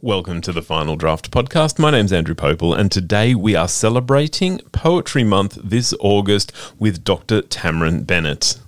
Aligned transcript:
Welcome 0.00 0.42
to 0.42 0.52
the 0.52 0.62
Final 0.62 0.94
Draft 0.94 1.32
podcast. 1.32 1.76
My 1.76 1.90
name's 1.90 2.12
Andrew 2.12 2.36
Pople, 2.36 2.72
and 2.72 2.88
today 2.88 3.34
we 3.34 3.56
are 3.56 3.66
celebrating 3.66 4.58
Poetry 4.70 5.24
Month 5.24 5.58
this 5.60 5.92
August 5.98 6.52
with 6.78 7.02
Dr. 7.02 7.42
Tamryn 7.42 8.06
Bennet. 8.06 8.60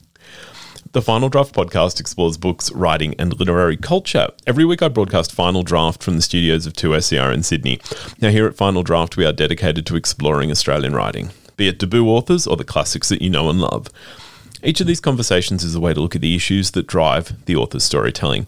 The 0.91 1.01
Final 1.01 1.29
Draft 1.29 1.55
podcast 1.55 2.01
explores 2.01 2.37
books, 2.37 2.73
writing, 2.73 3.15
and 3.17 3.39
literary 3.39 3.77
culture. 3.77 4.27
Every 4.45 4.65
week 4.65 4.83
I 4.83 4.89
broadcast 4.89 5.31
Final 5.31 5.63
Draft 5.63 6.03
from 6.03 6.17
the 6.17 6.23
studios 6.23 6.67
of 6.67 6.73
2SER 6.73 7.33
in 7.33 7.45
Sydney. 7.45 7.79
Now, 8.21 8.31
here 8.31 8.49
at 8.49 8.57
Final 8.57 8.83
Draft, 8.83 9.17
we 9.17 9.25
are 9.25 9.33
dedicated 9.33 9.87
to 9.87 9.95
exploring 9.95 10.51
Australian 10.51 10.97
writing, 10.97 11.31
be 11.57 11.69
it 11.69 11.79
debut 11.79 12.09
authors 12.09 12.49
or 12.49 12.57
the 12.57 12.65
classics 12.65 13.09
that 13.09 13.23
you 13.23 13.31
know 13.31 13.49
and 13.49 13.61
love. 13.61 13.87
Each 14.63 14.81
of 14.81 14.87
these 14.87 15.01
conversations 15.01 15.65
is 15.65 15.75
a 15.75 15.81
way 15.81 15.95
to 15.95 16.01
look 16.01 16.15
at 16.15 16.21
the 16.21 16.35
issues 16.35 16.73
that 16.73 16.87
drive 16.87 17.45
the 17.47 17.57
author's 17.57 17.85
storytelling 17.85 18.47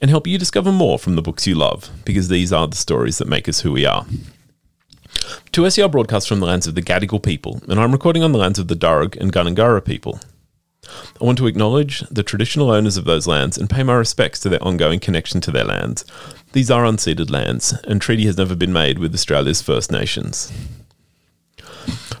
and 0.00 0.10
help 0.10 0.26
you 0.26 0.38
discover 0.38 0.72
more 0.72 0.98
from 0.98 1.14
the 1.14 1.22
books 1.22 1.46
you 1.46 1.54
love, 1.54 1.90
because 2.04 2.28
these 2.28 2.52
are 2.52 2.66
the 2.66 2.76
stories 2.76 3.18
that 3.18 3.28
make 3.28 3.48
us 3.48 3.60
who 3.60 3.72
we 3.72 3.86
are. 3.86 4.04
2SER 5.52 5.90
broadcasts 5.90 6.28
from 6.28 6.40
the 6.40 6.46
lands 6.46 6.66
of 6.66 6.74
the 6.74 6.82
Gadigal 6.82 7.22
people, 7.22 7.60
and 7.68 7.78
I'm 7.78 7.92
recording 7.92 8.22
on 8.22 8.32
the 8.32 8.38
lands 8.38 8.58
of 8.58 8.68
the 8.68 8.74
Darug 8.74 9.16
and 9.20 9.32
Gundungurra 9.32 9.84
people. 9.84 10.18
I 11.20 11.24
want 11.24 11.38
to 11.38 11.46
acknowledge 11.46 12.00
the 12.10 12.24
traditional 12.24 12.70
owners 12.70 12.96
of 12.96 13.04
those 13.04 13.28
lands 13.28 13.56
and 13.56 13.70
pay 13.70 13.84
my 13.84 13.94
respects 13.94 14.40
to 14.40 14.48
their 14.48 14.62
ongoing 14.64 14.98
connection 14.98 15.40
to 15.42 15.52
their 15.52 15.64
lands. 15.64 16.04
These 16.52 16.70
are 16.70 16.82
unceded 16.82 17.30
lands, 17.30 17.72
and 17.84 18.02
treaty 18.02 18.26
has 18.26 18.36
never 18.36 18.56
been 18.56 18.72
made 18.72 18.98
with 18.98 19.14
Australia's 19.14 19.62
First 19.62 19.92
Nations. 19.92 20.52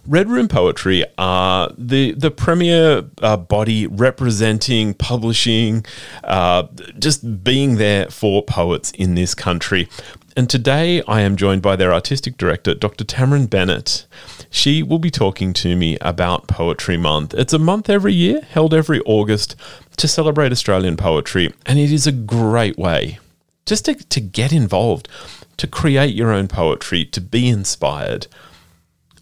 Red 0.06 0.28
Room 0.28 0.48
Poetry 0.48 1.04
are 1.16 1.70
the 1.78 2.12
the 2.12 2.32
premier 2.32 3.04
uh, 3.22 3.36
body 3.36 3.86
representing, 3.86 4.94
publishing, 4.94 5.86
uh, 6.24 6.66
just 6.98 7.44
being 7.44 7.76
there 7.76 8.08
for 8.10 8.42
poets 8.42 8.90
in 8.92 9.14
this 9.14 9.34
country. 9.34 9.88
And 10.36 10.50
today 10.50 11.02
I 11.06 11.20
am 11.20 11.36
joined 11.36 11.62
by 11.62 11.76
their 11.76 11.92
artistic 11.92 12.36
director, 12.36 12.74
Dr. 12.74 13.04
Tamryn 13.04 13.48
Bennet. 13.48 14.06
She 14.50 14.82
will 14.82 14.98
be 14.98 15.10
talking 15.10 15.52
to 15.54 15.76
me 15.76 15.98
about 16.00 16.48
Poetry 16.48 16.96
Month. 16.96 17.34
It's 17.34 17.52
a 17.52 17.58
month 17.58 17.88
every 17.88 18.14
year, 18.14 18.40
held 18.40 18.74
every 18.74 19.00
August, 19.02 19.54
to 19.98 20.08
celebrate 20.08 20.50
Australian 20.50 20.96
poetry, 20.96 21.52
and 21.64 21.78
it 21.78 21.92
is 21.92 22.06
a 22.06 22.12
great 22.12 22.76
way 22.76 23.18
just 23.66 23.84
to, 23.84 23.94
to 23.94 24.20
get 24.20 24.52
involved, 24.52 25.08
to 25.58 25.66
create 25.66 26.14
your 26.14 26.32
own 26.32 26.48
poetry, 26.48 27.04
to 27.04 27.20
be 27.20 27.48
inspired. 27.48 28.26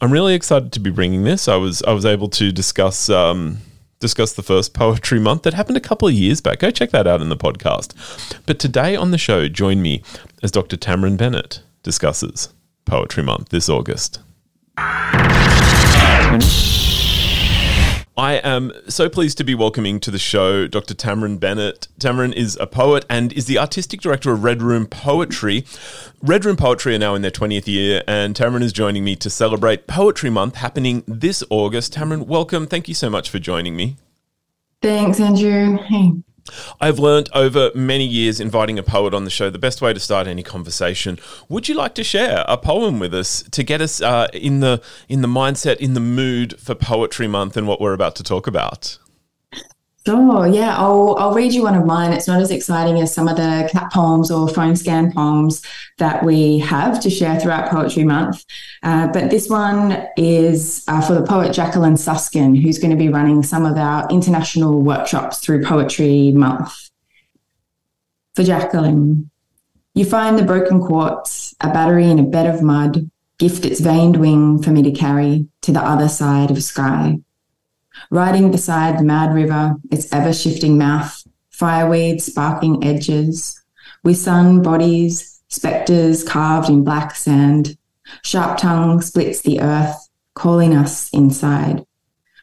I'm 0.01 0.13
really 0.13 0.35
excited 0.35 0.73
to 0.73 0.81
be 0.81 0.91
bringing 0.91 1.25
this. 1.25 1.47
I 1.47 1.57
was 1.57 1.83
I 1.83 1.93
was 1.93 2.07
able 2.07 2.29
to 2.31 2.51
discuss 2.51 3.11
um, 3.11 3.59
discuss 3.99 4.33
the 4.33 4.43
first 4.43 4.73
poetry 4.73 5.21
month 5.21 5.43
that 5.43 5.55
happened 5.55 5.77
a 5.77 5.81
couple 5.81 6.09
of 6.09 6.15
years 6.15 6.41
back. 6.41 6.61
Go 6.61 6.71
check 6.71 6.91
that 6.91 7.07
out 7.07 7.21
in 7.21 7.29
the 7.29 7.37
podcast. 7.37 7.93
But 8.47 8.59
today 8.59 8.97
on 8.97 9.11
the 9.11 9.19
show, 9.19 9.47
join 9.49 9.83
me 9.83 10.03
as 10.43 10.51
Dr. 10.51 10.77
Tamryn 10.77 11.19
Bennet 11.19 11.63
discusses 11.83 12.49
Poetry 12.87 13.23
Month 13.23 13.51
this 13.51 13.69
August. 13.69 14.21
I 18.21 18.35
am 18.35 18.71
so 18.87 19.09
pleased 19.09 19.39
to 19.39 19.45
be 19.45 19.55
welcoming 19.55 19.99
to 20.01 20.11
the 20.11 20.19
show 20.19 20.67
Dr. 20.67 20.93
Tamryn 20.93 21.41
Bennet. 21.41 21.89
Tamryn 21.99 22.35
is 22.35 22.55
a 22.61 22.67
poet 22.67 23.07
and 23.09 23.33
is 23.33 23.47
the 23.47 23.59
artistic 23.59 24.03
director 24.03 24.31
of 24.31 24.45
Red 24.45 24.61
Room 24.61 24.87
Poetry. 24.87 25.65
Red 26.21 26.45
Room 26.45 26.59
Poetry 26.59 26.95
are 26.95 26.99
now 26.99 27.15
in 27.15 27.23
their 27.23 27.31
20th 27.31 27.67
year, 27.67 28.03
and 28.07 28.37
Tamryn 28.37 28.61
is 28.61 28.75
joining 28.75 29.05
me 29.05 29.17
to 29.17 29.31
celebrate 29.31 29.87
Poetry 29.87 30.29
Month 30.29 30.57
happening 30.57 31.03
this 31.09 31.43
August. 31.49 31.95
Tamryn, 31.95 32.27
welcome. 32.27 32.67
Thank 32.67 32.89
you 32.89 32.95
so 32.95 33.09
much 33.09 33.31
for 33.31 33.39
joining 33.39 33.75
me. 33.75 33.97
Thanks, 34.83 35.19
Andrew. 35.19 35.79
Hey. 35.79 36.13
I've 36.81 36.99
learned 36.99 37.29
over 37.35 37.71
many 37.75 38.07
years 38.07 38.41
inviting 38.41 38.79
a 38.79 38.83
poet 38.83 39.15
on 39.15 39.25
the 39.25 39.31
show 39.31 39.51
the 39.51 39.59
best 39.59 39.83
way 39.83 39.93
to 39.93 40.01
start 40.01 40.27
any 40.27 40.43
conversation. 40.43 41.19
Would 41.49 41.69
you 41.69 41.75
like 41.75 41.95
to 41.97 42.05
share 42.05 42.45
a 42.49 42.57
poem 42.57 42.99
with 42.99 43.15
us 43.15 43.43
to 43.51 43.63
get 43.63 43.81
us 43.81 44.01
uh, 44.01 44.29
in 44.33 44.61
the 44.61 44.83
in 45.09 45.23
the 45.23 45.29
mindset, 45.29 45.77
in 45.77 45.95
the 45.95 46.01
mood 46.01 46.59
for 46.59 46.75
Poetry 46.75 47.27
Month 47.27 47.57
and 47.57 47.67
what 47.67 47.81
we're 47.81 47.93
about 47.95 48.17
to 48.17 48.23
talk 48.23 48.47
about? 48.47 48.99
Sure, 50.07 50.47
yeah, 50.47 50.79
I'll, 50.79 51.15
I'll 51.19 51.35
read 51.35 51.53
you 51.53 51.63
one 51.63 51.75
of 51.75 51.85
mine. 51.85 52.15
It's 52.15 52.27
not 52.27 52.41
as 52.41 52.51
exciting 52.51 53.03
as 53.03 53.15
some 53.15 53.29
of 53.29 53.37
the 53.37 53.69
cat 53.71 53.93
poems 53.93 54.31
or 54.31 54.49
phone 54.49 54.75
scan 54.75 55.13
poems 55.13 55.63
that 55.99 56.25
we 56.25 56.59
have 56.61 57.01
to 57.01 57.11
share 57.11 57.39
throughout 57.39 57.71
Poetry 57.71 58.05
Month. 58.05 58.47
Uh, 58.83 59.09
but 59.09 59.29
this 59.29 59.51
one 59.51 60.09
is 60.17 60.85
uh, 60.89 61.03
for 61.03 61.13
the 61.13 61.23
poet 61.23 61.53
Jacqueline 61.53 61.99
Suskin, 61.99 62.55
who's 62.55 62.79
going 62.79 62.91
to 62.91 62.97
be 62.97 63.11
running 63.11 63.43
some 63.43 63.67
of 63.67 63.77
our 63.77 64.09
international 64.09 64.81
workshops 64.81 65.39
through 65.39 65.65
Poetry 65.65 66.33
Month. 66.33 66.91
For 68.35 68.43
Jacqueline, 68.43 69.31
you 69.95 70.07
find 70.07 70.39
the 70.39 70.45
broken 70.45 70.81
quartz, 70.81 71.55
a 71.61 71.69
battery 71.69 72.11
in 72.11 72.19
a 72.19 72.23
bed 72.23 72.47
of 72.47 72.63
mud, 72.63 73.11
gift 73.39 73.67
its 73.67 73.81
veined 73.81 74.17
wing 74.17 74.63
for 74.63 74.71
me 74.71 74.83
to 74.83 74.93
carry 74.93 75.47
to 75.61 75.73
the 75.73 75.85
other 75.85 76.09
side 76.09 76.51
of 76.51 76.63
sky 76.63 77.19
riding 78.11 78.51
beside 78.51 78.99
the 78.99 79.05
mad 79.05 79.35
river, 79.35 79.77
its 79.91 80.13
ever 80.13 80.33
shifting 80.33 80.77
mouth, 80.77 81.25
fireweed 81.51 82.21
sparking 82.21 82.85
edges, 82.85 83.61
we 84.03 84.15
sun 84.15 84.63
bodies, 84.63 85.41
spectres 85.49 86.25
carved 86.25 86.69
in 86.69 86.85
black 86.85 87.15
sand. 87.15 87.77
Sharp 88.23 88.59
tongue 88.59 89.01
splits 89.01 89.43
the 89.43 89.61
earth, 89.61 90.09
calling 90.35 90.75
us 90.75 91.11
inside. 91.11 91.85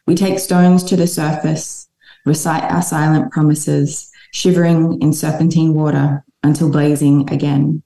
We 0.06 0.16
take 0.16 0.39
stones 0.39 0.83
to 0.85 0.95
the 0.95 1.07
surface, 1.07 1.89
recite 2.25 2.63
our 2.72 2.81
silent 2.81 3.31
promises, 3.31 4.09
shivering 4.31 5.01
in 5.01 5.13
serpentine 5.13 5.73
water 5.73 6.23
until 6.44 6.72
blazing 6.72 7.29
again. 7.31 7.83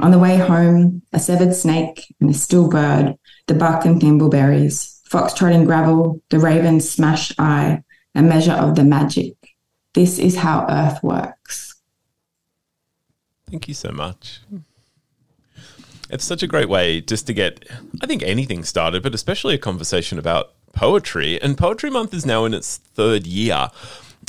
On 0.00 0.10
the 0.10 0.18
way 0.18 0.36
home, 0.36 1.02
a 1.12 1.20
severed 1.20 1.54
snake 1.54 2.12
and 2.20 2.30
a 2.30 2.34
still 2.34 2.68
bird, 2.68 3.14
the 3.46 3.54
buck 3.54 3.84
and 3.84 4.00
thimbleberries, 4.00 4.93
foxtrotting 5.14 5.64
gravel, 5.64 6.20
the 6.30 6.40
raven's 6.40 6.90
smashed 6.90 7.34
eye, 7.38 7.84
a 8.16 8.22
measure 8.22 8.52
of 8.52 8.74
the 8.74 8.82
magic. 8.82 9.34
This 9.92 10.18
is 10.18 10.36
how 10.36 10.66
Earth 10.68 11.02
works. 11.04 11.76
Thank 13.48 13.68
you 13.68 13.74
so 13.74 13.92
much. 13.92 14.40
It's 16.10 16.24
such 16.24 16.42
a 16.42 16.48
great 16.48 16.68
way 16.68 17.00
just 17.00 17.28
to 17.28 17.32
get, 17.32 17.64
I 18.02 18.06
think, 18.06 18.24
anything 18.24 18.64
started, 18.64 19.04
but 19.04 19.14
especially 19.14 19.54
a 19.54 19.58
conversation 19.58 20.18
about 20.18 20.52
poetry. 20.72 21.40
And 21.40 21.56
Poetry 21.56 21.90
Month 21.90 22.12
is 22.12 22.26
now 22.26 22.44
in 22.44 22.52
its 22.52 22.78
third 22.78 23.24
year. 23.24 23.68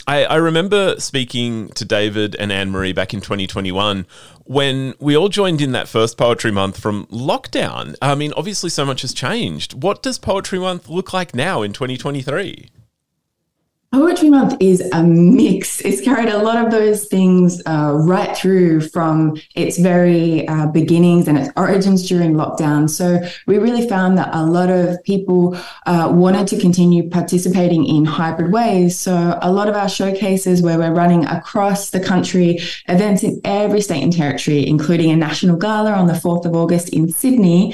I, 0.08 0.26
I 0.26 0.36
remember 0.36 1.00
speaking 1.00 1.70
to 1.70 1.84
David 1.84 2.36
and 2.36 2.52
Anne 2.52 2.70
Marie 2.70 2.94
back 2.94 3.14
in 3.14 3.22
2021 3.22 4.06
when 4.44 4.94
we 5.00 5.18
all 5.18 5.30
joined 5.30 5.62
in 5.62 5.72
that 5.72 5.88
first 5.88 6.16
Poetry 6.18 6.52
Month 6.52 6.80
from 6.80 7.08
lockdown. 7.08 7.96
I 8.02 8.14
mean, 8.14 8.32
obviously, 8.38 8.70
so 8.70 8.86
much 8.86 9.02
has 9.02 9.14
changed. 9.14 9.82
What 9.82 10.04
does 10.04 10.20
Poetry 10.20 10.60
Month 10.60 10.90
look 10.90 11.12
like 11.12 11.34
now 11.34 11.64
in 11.64 11.74
2023? 11.74 12.70
Poetry 13.96 14.30
Month 14.30 14.58
is 14.60 14.82
a 14.92 15.02
mix. 15.04 15.80
It's 15.80 16.02
carried 16.02 16.28
a 16.28 16.38
lot 16.38 16.58
of 16.58 16.70
those 16.70 17.06
things 17.06 17.62
uh, 17.66 17.94
right 17.94 18.36
through 18.36 18.82
from 18.90 19.38
its 19.56 19.78
very 19.78 20.46
uh, 20.50 20.68
beginnings 20.68 21.30
and 21.30 21.38
its 21.38 21.50
origins 21.56 22.06
during 22.06 22.34
lockdown. 22.34 22.90
So 22.90 23.22
we 23.48 23.58
really 23.58 23.88
found 23.88 24.18
that 24.18 24.36
a 24.36 24.44
lot 24.44 24.70
of 24.70 25.02
people 25.06 25.58
uh, 25.86 26.12
wanted 26.14 26.46
to 26.48 26.60
continue 26.60 27.10
participating 27.10 27.86
in 27.86 28.04
hybrid 28.04 28.52
ways. 28.52 29.00
So 29.00 29.40
a 29.42 29.50
lot 29.50 29.70
of 29.70 29.76
our 29.76 29.88
showcases 29.88 30.62
where 30.62 30.78
we're 30.78 30.94
running 30.94 31.24
across 31.28 31.92
the 31.92 32.02
country, 32.02 32.60
events 32.90 33.24
in 33.24 33.40
every 33.46 33.80
state 33.80 34.04
and 34.04 34.12
territory, 34.12 34.68
including 34.68 35.10
a 35.12 35.16
national 35.16 35.56
gala 35.56 35.94
on 35.94 36.08
the 36.08 36.14
4th 36.14 36.44
of 36.44 36.54
August 36.54 36.90
in 36.90 37.08
Sydney. 37.14 37.74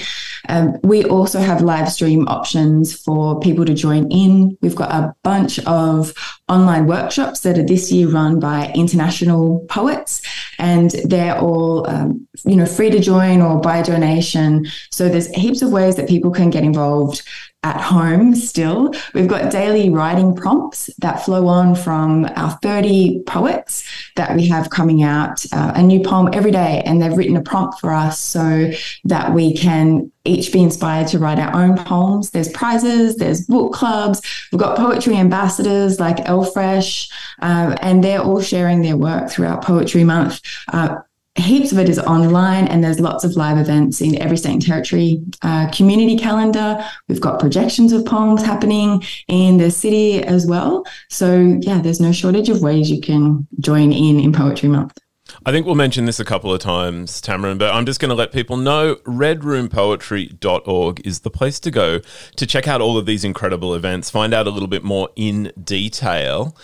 Um, 0.50 0.78
we 0.84 1.04
also 1.04 1.40
have 1.40 1.64
live 1.64 1.92
stream 1.92 2.28
options 2.28 2.96
for 2.96 3.40
people 3.40 3.66
to 3.66 3.74
join 3.74 4.12
in. 4.12 4.56
We've 4.62 4.76
got 4.76 4.92
a 4.92 5.16
bunch 5.24 5.58
of 5.66 6.11
online 6.50 6.88
workshops 6.88 7.42
that 7.42 7.58
are 7.58 7.64
this 7.64 7.92
year 7.92 8.10
run 8.10 8.40
by 8.40 8.72
international 8.76 9.66
poets, 9.70 10.22
and 10.58 10.92
they're 11.06 11.38
all 11.38 11.90
um, 11.90 12.28
you 12.46 12.56
know 12.56 12.66
free 12.66 12.90
to 12.90 13.00
join 13.00 13.42
or 13.42 13.60
by 13.60 13.82
donation. 13.82 14.68
So 14.92 15.10
there's 15.10 15.28
heaps 15.28 15.62
of 15.62 15.72
ways 15.72 15.96
that 15.96 16.10
people 16.10 16.32
can 16.32 16.50
get 16.50 16.64
involved 16.64 17.24
at 17.64 17.80
home 17.80 18.34
still. 18.34 18.94
We've 19.14 19.28
got 19.28 19.52
daily 19.52 19.90
writing 19.90 20.36
prompts 20.36 20.90
that 20.98 21.24
flow 21.24 21.48
on 21.48 21.76
from 21.76 22.26
our 22.36 22.58
30 22.64 23.22
poets 23.28 23.84
that 24.16 24.36
we 24.36 24.48
have 24.48 24.72
coming 24.72 25.04
out, 25.04 25.46
uh, 25.54 25.74
a 25.76 25.84
new 25.84 26.02
poem 26.02 26.30
every 26.34 26.52
day. 26.52 26.82
And 26.86 27.02
they've 27.02 27.16
written 27.16 27.38
a 27.38 27.42
prompt 27.42 27.80
for 27.80 27.92
us 27.92 28.20
so 28.20 28.72
that 29.04 29.34
we 29.34 29.56
can 29.56 30.12
each 30.26 30.52
be 30.52 30.62
inspired 30.62 31.08
to 31.10 31.20
write 31.20 31.38
our 31.38 31.56
own 31.56 31.78
poems. 31.78 32.32
There's 32.32 32.50
prizes, 32.50 33.18
there's 33.18 33.46
book 33.46 33.74
clubs. 33.74 34.22
We've 34.52 34.60
got 34.60 34.78
poetry 34.78 35.16
ambassadors 35.16 36.00
like 36.00 36.28
L-FRESH, 36.28 37.10
uh, 37.42 37.76
and 37.82 38.04
they're 38.04 38.22
all 38.22 38.42
sharing 38.42 38.82
their 38.82 38.98
work 38.98 39.30
throughout 39.30 39.64
Poetry 39.64 40.04
Month. 40.04 40.42
Uh, 40.72 40.98
heaps 41.36 41.72
of 41.72 41.80
it 41.80 41.88
is 41.88 42.00
online 42.00 42.68
and 42.68 42.84
there's 42.84 43.00
lots 43.00 43.24
of 43.24 43.36
live 43.36 43.58
events 43.58 44.02
in 44.02 44.22
every 44.22 44.38
state 44.38 44.54
and 44.54 44.62
territory 44.62 45.24
uh, 45.42 45.70
community 45.72 46.18
calendar. 46.18 46.84
We've 47.08 47.22
got 47.22 47.40
projections 47.40 47.94
of 47.94 48.06
poems 48.06 48.44
happening 48.44 49.04
in 49.28 49.58
the 49.58 49.72
city 49.72 50.24
as 50.24 50.46
well. 50.46 50.86
So 51.10 51.58
yeah 51.62 51.82
there's 51.82 52.02
no 52.02 52.12
shortage 52.12 52.50
of 52.50 52.62
ways 52.62 52.92
you 52.92 53.00
can 53.00 53.48
join 53.60 53.94
in 53.94 54.20
in 54.20 54.34
poetry 54.34 54.70
month. 54.70 54.98
I 55.46 55.52
think 55.52 55.66
we'll 55.66 55.76
mention 55.76 56.06
this 56.06 56.20
a 56.20 56.26
couple 56.26 56.54
of 56.54 56.60
times, 56.60 57.22
Tamryn, 57.22 57.58
but 57.58 57.74
I'm 57.74 57.86
just 57.86 58.00
going 58.00 58.10
to 58.10 58.16
let 58.16 58.32
people 58.32 58.58
know 58.58 58.96
redroompoetry.org 59.06 61.08
is 61.08 61.20
the 61.22 61.30
place 61.30 61.60
to 61.62 61.72
go 61.72 62.02
to 62.36 62.46
check 62.46 62.68
out 62.68 62.82
all 62.82 62.98
of 62.98 63.06
these 63.06 63.24
incredible 63.24 63.74
events, 63.74 64.10
find 64.10 64.34
out 64.34 64.46
a 64.46 64.50
little 64.50 64.68
bit 64.68 64.84
more 64.84 65.10
in 65.16 65.52
detail. 65.62 66.56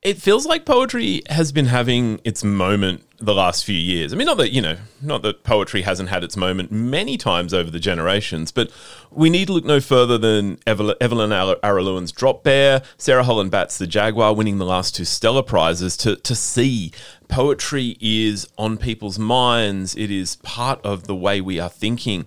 It 0.00 0.22
feels 0.22 0.46
like 0.46 0.64
poetry 0.64 1.22
has 1.28 1.50
been 1.50 1.66
having 1.66 2.20
its 2.22 2.44
moment 2.44 3.02
the 3.18 3.34
last 3.34 3.64
few 3.64 3.74
years. 3.76 4.12
I 4.12 4.16
mean, 4.16 4.26
not 4.26 4.36
that, 4.36 4.52
you 4.52 4.62
know, 4.62 4.76
not 5.02 5.22
that 5.22 5.42
poetry 5.42 5.82
hasn't 5.82 6.08
had 6.08 6.22
its 6.22 6.36
moment 6.36 6.70
many 6.70 7.16
times 7.16 7.52
over 7.52 7.68
the 7.68 7.80
generations, 7.80 8.52
but 8.52 8.70
we 9.10 9.28
need 9.28 9.48
to 9.48 9.54
look 9.54 9.64
no 9.64 9.80
further 9.80 10.16
than 10.16 10.60
Evelyn, 10.68 10.96
Araluen's 11.00 12.12
Drop 12.12 12.44
Bear, 12.44 12.82
Sarah 12.96 13.24
Holland 13.24 13.50
Batt's 13.50 13.76
The 13.76 13.88
Jaguar 13.88 14.36
winning 14.36 14.58
the 14.58 14.64
last 14.64 14.94
two 14.94 15.04
Stella 15.04 15.42
Prizes 15.42 15.96
to, 15.96 16.14
to 16.14 16.34
see 16.36 16.92
poetry 17.26 17.96
is 18.00 18.48
on 18.56 18.76
people's 18.76 19.18
minds. 19.18 19.96
It 19.96 20.12
is 20.12 20.36
part 20.36 20.80
of 20.84 21.08
the 21.08 21.16
way 21.16 21.40
we 21.40 21.58
are 21.58 21.68
thinking. 21.68 22.26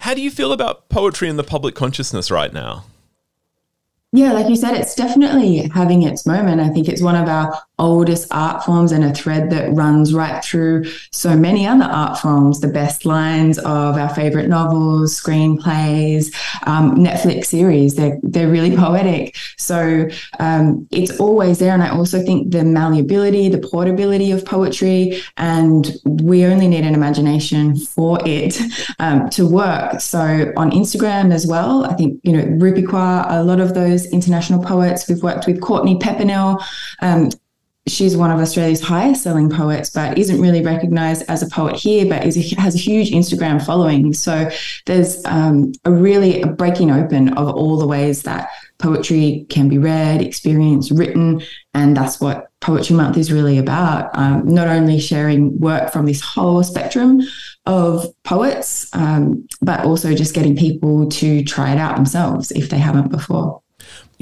How 0.00 0.14
do 0.14 0.20
you 0.20 0.30
feel 0.32 0.50
about 0.50 0.88
poetry 0.88 1.28
in 1.28 1.36
the 1.36 1.44
public 1.44 1.76
consciousness 1.76 2.32
right 2.32 2.52
now? 2.52 2.86
Yeah, 4.14 4.32
like 4.32 4.48
you 4.48 4.56
said, 4.56 4.74
it's 4.74 4.94
definitely 4.94 5.68
having 5.72 6.02
its 6.02 6.26
moment. 6.26 6.60
I 6.60 6.68
think 6.68 6.88
it's 6.88 7.00
one 7.00 7.16
of 7.16 7.28
our 7.28 7.62
oldest 7.82 8.28
art 8.30 8.64
forms 8.64 8.92
and 8.92 9.04
a 9.04 9.12
thread 9.12 9.50
that 9.50 9.72
runs 9.74 10.14
right 10.14 10.42
through 10.42 10.84
so 11.10 11.36
many 11.36 11.66
other 11.66 11.84
art 11.84 12.18
forms. 12.18 12.60
The 12.60 12.68
best 12.68 13.04
lines 13.04 13.58
of 13.58 13.96
our 13.96 14.12
favorite 14.14 14.48
novels, 14.48 15.20
screenplays, 15.20 16.34
um, 16.66 16.94
Netflix 16.96 17.46
series, 17.46 17.96
they're, 17.96 18.18
they're 18.22 18.48
really 18.48 18.74
poetic. 18.76 19.36
So 19.58 20.08
um, 20.38 20.86
it's 20.90 21.18
always 21.18 21.58
there. 21.58 21.74
And 21.74 21.82
I 21.82 21.90
also 21.90 22.22
think 22.22 22.52
the 22.52 22.64
malleability, 22.64 23.48
the 23.48 23.58
portability 23.58 24.30
of 24.30 24.44
poetry, 24.44 25.20
and 25.36 25.94
we 26.04 26.44
only 26.44 26.68
need 26.68 26.84
an 26.84 26.94
imagination 26.94 27.76
for 27.76 28.18
it 28.24 28.58
um, 29.00 29.28
to 29.30 29.46
work. 29.46 30.00
So 30.00 30.52
on 30.56 30.70
Instagram 30.70 31.32
as 31.32 31.46
well, 31.46 31.84
I 31.84 31.94
think, 31.94 32.20
you 32.22 32.32
know, 32.32 32.44
Rupi 32.44 32.84
Kaur, 32.84 33.26
a 33.28 33.42
lot 33.42 33.60
of 33.60 33.74
those 33.74 34.06
international 34.06 34.62
poets. 34.62 35.08
We've 35.08 35.22
worked 35.22 35.46
with 35.46 35.60
Courtney 35.60 35.96
Peppernell. 35.96 36.62
She's 37.88 38.16
one 38.16 38.30
of 38.30 38.38
Australia's 38.38 38.80
highest 38.80 39.22
selling 39.22 39.50
poets, 39.50 39.90
but 39.90 40.16
isn't 40.16 40.40
really 40.40 40.62
recognized 40.62 41.24
as 41.28 41.42
a 41.42 41.48
poet 41.48 41.74
here, 41.74 42.06
but 42.06 42.24
a, 42.24 42.40
has 42.60 42.74
a 42.74 42.78
huge 42.78 43.10
Instagram 43.10 43.64
following. 43.64 44.12
So 44.12 44.50
there's 44.86 45.24
um, 45.24 45.72
a 45.84 45.90
really 45.90 46.42
a 46.42 46.46
breaking 46.46 46.92
open 46.92 47.30
of 47.34 47.48
all 47.48 47.76
the 47.78 47.86
ways 47.86 48.22
that 48.22 48.50
poetry 48.78 49.46
can 49.48 49.68
be 49.68 49.78
read, 49.78 50.22
experienced, 50.22 50.90
written, 50.92 51.42
and 51.74 51.96
that's 51.96 52.20
what 52.20 52.50
Poetry 52.60 52.94
Month 52.96 53.16
is 53.16 53.32
really 53.32 53.58
about. 53.58 54.10
Um, 54.16 54.46
not 54.46 54.68
only 54.68 55.00
sharing 55.00 55.58
work 55.58 55.92
from 55.92 56.06
this 56.06 56.20
whole 56.20 56.62
spectrum 56.62 57.20
of 57.66 58.06
poets, 58.24 58.88
um, 58.94 59.46
but 59.60 59.84
also 59.84 60.14
just 60.14 60.34
getting 60.34 60.56
people 60.56 61.08
to 61.10 61.42
try 61.44 61.72
it 61.72 61.78
out 61.78 61.96
themselves 61.96 62.50
if 62.52 62.70
they 62.70 62.78
haven't 62.78 63.10
before. 63.10 63.60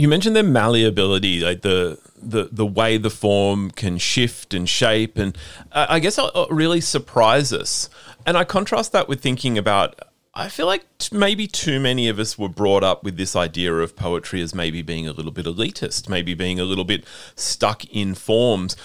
You 0.00 0.08
mentioned 0.08 0.34
their 0.34 0.42
malleability, 0.42 1.40
like 1.40 1.60
the 1.60 1.98
the 2.16 2.48
the 2.50 2.64
way 2.64 2.96
the 2.96 3.10
form 3.10 3.70
can 3.70 3.98
shift 3.98 4.54
and 4.54 4.66
shape, 4.66 5.18
and 5.18 5.36
uh, 5.72 5.88
I 5.90 5.98
guess 5.98 6.16
it 6.16 6.30
really 6.48 6.80
surprise 6.80 7.52
us. 7.52 7.90
And 8.24 8.38
I 8.38 8.44
contrast 8.44 8.92
that 8.92 9.08
with 9.08 9.20
thinking 9.20 9.58
about. 9.58 10.00
I 10.32 10.48
feel 10.48 10.64
like 10.64 10.86
t- 10.96 11.14
maybe 11.14 11.46
too 11.46 11.78
many 11.78 12.08
of 12.08 12.18
us 12.18 12.38
were 12.38 12.48
brought 12.48 12.82
up 12.82 13.04
with 13.04 13.18
this 13.18 13.36
idea 13.36 13.74
of 13.74 13.94
poetry 13.94 14.40
as 14.40 14.54
maybe 14.54 14.80
being 14.80 15.06
a 15.06 15.12
little 15.12 15.32
bit 15.32 15.44
elitist, 15.44 16.08
maybe 16.08 16.32
being 16.32 16.58
a 16.58 16.64
little 16.64 16.84
bit 16.84 17.04
stuck 17.34 17.84
in 17.84 18.14
forms. 18.14 18.78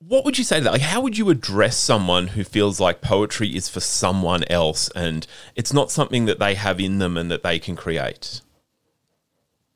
What 0.00 0.24
would 0.24 0.36
you 0.36 0.42
say 0.42 0.58
to 0.58 0.64
that? 0.64 0.72
Like, 0.72 0.80
how 0.80 1.00
would 1.00 1.16
you 1.16 1.30
address 1.30 1.76
someone 1.76 2.28
who 2.28 2.42
feels 2.42 2.80
like 2.80 3.02
poetry 3.02 3.54
is 3.54 3.68
for 3.68 3.78
someone 3.78 4.42
else 4.50 4.90
and 4.96 5.28
it's 5.54 5.72
not 5.72 5.92
something 5.92 6.24
that 6.24 6.40
they 6.40 6.56
have 6.56 6.80
in 6.80 6.98
them 6.98 7.16
and 7.16 7.30
that 7.30 7.44
they 7.44 7.60
can 7.60 7.76
create? 7.76 8.40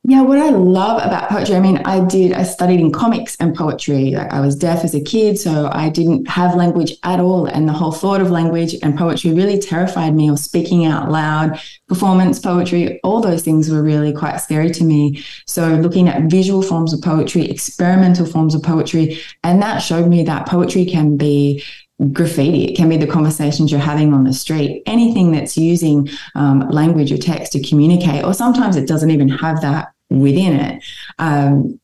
Yeah, 0.04 0.22
what 0.22 0.38
I 0.38 0.50
love 0.50 1.00
about 1.00 1.28
poetry, 1.28 1.54
I 1.54 1.60
mean, 1.60 1.76
I 1.84 2.04
did, 2.04 2.32
I 2.32 2.42
studied 2.42 2.80
in 2.80 2.90
comics 2.90 3.36
and 3.36 3.54
poetry. 3.54 4.10
Like 4.10 4.32
I 4.32 4.40
was 4.40 4.56
deaf 4.56 4.82
as 4.82 4.96
a 4.96 5.00
kid, 5.00 5.38
so 5.38 5.70
I 5.72 5.90
didn't 5.90 6.26
have 6.28 6.56
language 6.56 6.94
at 7.04 7.20
all. 7.20 7.46
And 7.46 7.68
the 7.68 7.72
whole 7.72 7.92
thought 7.92 8.20
of 8.20 8.28
language 8.28 8.74
and 8.82 8.98
poetry 8.98 9.32
really 9.32 9.60
terrified 9.60 10.16
me, 10.16 10.28
or 10.28 10.36
speaking 10.36 10.86
out 10.86 11.12
loud, 11.12 11.60
performance 11.86 12.40
poetry, 12.40 13.00
all 13.04 13.20
those 13.20 13.44
things 13.44 13.70
were 13.70 13.80
really 13.80 14.12
quite 14.12 14.38
scary 14.38 14.72
to 14.72 14.82
me. 14.82 15.22
So 15.46 15.68
looking 15.76 16.08
at 16.08 16.28
visual 16.28 16.62
forms 16.62 16.92
of 16.92 17.00
poetry, 17.00 17.48
experimental 17.48 18.26
forms 18.26 18.56
of 18.56 18.62
poetry, 18.64 19.20
and 19.44 19.62
that 19.62 19.78
showed 19.78 20.08
me 20.08 20.24
that 20.24 20.48
poetry 20.48 20.84
can 20.84 21.16
be 21.16 21.62
graffiti. 22.10 22.64
It 22.64 22.76
can 22.76 22.88
be 22.88 22.96
the 22.96 23.06
conversations 23.06 23.70
you're 23.70 23.80
having 23.80 24.12
on 24.12 24.24
the 24.24 24.32
street, 24.32 24.82
anything 24.86 25.32
that's 25.32 25.56
using 25.56 26.08
um, 26.34 26.68
language 26.70 27.12
or 27.12 27.18
text 27.18 27.52
to 27.52 27.62
communicate, 27.62 28.24
or 28.24 28.34
sometimes 28.34 28.76
it 28.76 28.88
doesn't 28.88 29.10
even 29.10 29.28
have 29.28 29.60
that 29.60 29.92
within 30.10 30.54
it. 30.54 30.84
Um, 31.18 31.80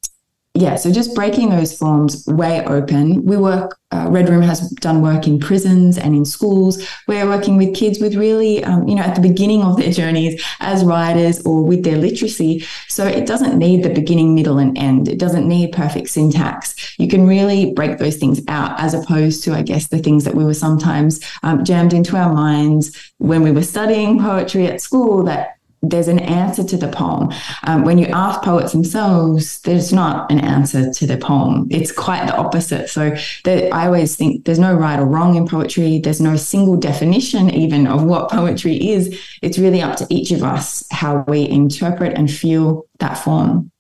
yeah, 0.59 0.75
so 0.75 0.91
just 0.91 1.15
breaking 1.15 1.51
those 1.51 1.77
forms 1.77 2.27
way 2.27 2.65
open. 2.65 3.25
We 3.25 3.37
work, 3.37 3.79
uh, 3.93 4.09
Red 4.11 4.29
Room 4.29 4.43
has 4.43 4.69
done 4.71 5.03
work 5.03 5.29
in 5.29 5.39
prisons 5.39 5.97
and 5.97 6.17
in 6.17 6.25
schools. 6.25 6.85
We're 7.07 7.27
working 7.27 7.57
with 7.57 7.77
kids 7.77 8.01
with 8.01 8.17
really, 8.17 8.65
um, 8.65 8.89
you 8.89 8.97
know, 8.97 9.03
at 9.03 9.15
the 9.15 9.21
beginning 9.21 9.63
of 9.63 9.77
their 9.77 9.93
journeys 9.93 10.43
as 10.59 10.85
writers 10.85 11.41
or 11.47 11.63
with 11.63 11.85
their 11.85 11.97
literacy. 11.97 12.67
So 12.89 13.07
it 13.07 13.25
doesn't 13.25 13.57
need 13.57 13.85
the 13.85 13.95
beginning, 13.95 14.35
middle, 14.35 14.59
and 14.59 14.77
end. 14.77 15.07
It 15.07 15.21
doesn't 15.21 15.47
need 15.47 15.71
perfect 15.71 16.09
syntax. 16.09 16.99
You 16.99 17.07
can 17.07 17.25
really 17.27 17.73
break 17.73 17.99
those 17.99 18.17
things 18.17 18.41
out 18.49 18.81
as 18.81 18.95
opposed 18.95 19.45
to, 19.45 19.55
I 19.55 19.63
guess, 19.63 19.87
the 19.87 19.99
things 19.99 20.25
that 20.25 20.35
we 20.35 20.45
were 20.45 20.55
sometimes 20.55 21.21
um, 21.45 21.65
jammed 21.65 21.93
into 21.93 22.17
our 22.17 22.33
minds 22.33 23.13
when 23.19 23.43
we 23.43 23.53
were 23.53 23.63
studying 23.63 24.19
poetry 24.19 24.67
at 24.67 24.81
school 24.81 25.23
that 25.25 25.58
there's 25.83 26.09
an 26.09 26.19
answer 26.19 26.65
to 26.65 26.77
the 26.77 26.89
poem. 26.89 27.33
Um, 27.65 27.85
when 27.85 27.99
you 27.99 28.07
ask 28.07 28.43
poets 28.43 28.73
themselves, 28.73 29.61
there's 29.61 29.93
not 29.93 30.31
an 30.31 30.41
answer 30.41 30.93
to 30.93 31.07
the 31.07 31.17
poem. 31.17 31.69
It's 31.71 31.93
quite 31.93 32.27
the 32.27 32.37
opposite. 32.37 32.89
So 32.89 33.17
I 33.47 33.87
always 33.87 34.17
think 34.17 34.45
there's 34.45 34.59
no 34.59 34.75
right 34.75 34.99
or 34.99 35.07
wrong 35.07 35.37
in 35.37 35.47
poetry. 35.47 36.01
There's 36.01 36.21
no 36.21 36.37
single 36.37 36.77
definition 36.77 37.51
even 37.51 37.87
of 37.87 38.03
what 38.03 38.31
poetry 38.31 38.91
is. 38.91 39.19
It's 39.43 39.59
really 39.59 39.81
up 39.81 39.97
to 39.99 40.07
each 40.11 40.33
of 40.33 40.43
us 40.43 40.85
how 40.91 41.25
we 41.29 41.49
interpret 41.49 42.17
and 42.17 42.31
feel 42.31 42.87
that 42.99 43.15
form. 43.15 43.71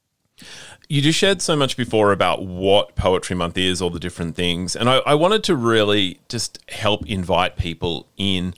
You 0.90 1.02
just 1.02 1.18
shared 1.18 1.42
so 1.42 1.54
much 1.54 1.76
before 1.76 2.12
about 2.12 2.46
what 2.46 2.96
Poetry 2.96 3.36
Month 3.36 3.58
is, 3.58 3.82
all 3.82 3.90
the 3.90 4.00
different 4.00 4.34
things. 4.36 4.74
And 4.74 4.88
I, 4.88 4.98
I 4.98 5.14
wanted 5.14 5.44
to 5.44 5.54
really 5.54 6.18
just 6.30 6.58
help 6.70 7.06
invite 7.06 7.58
people 7.58 8.06
in 8.16 8.54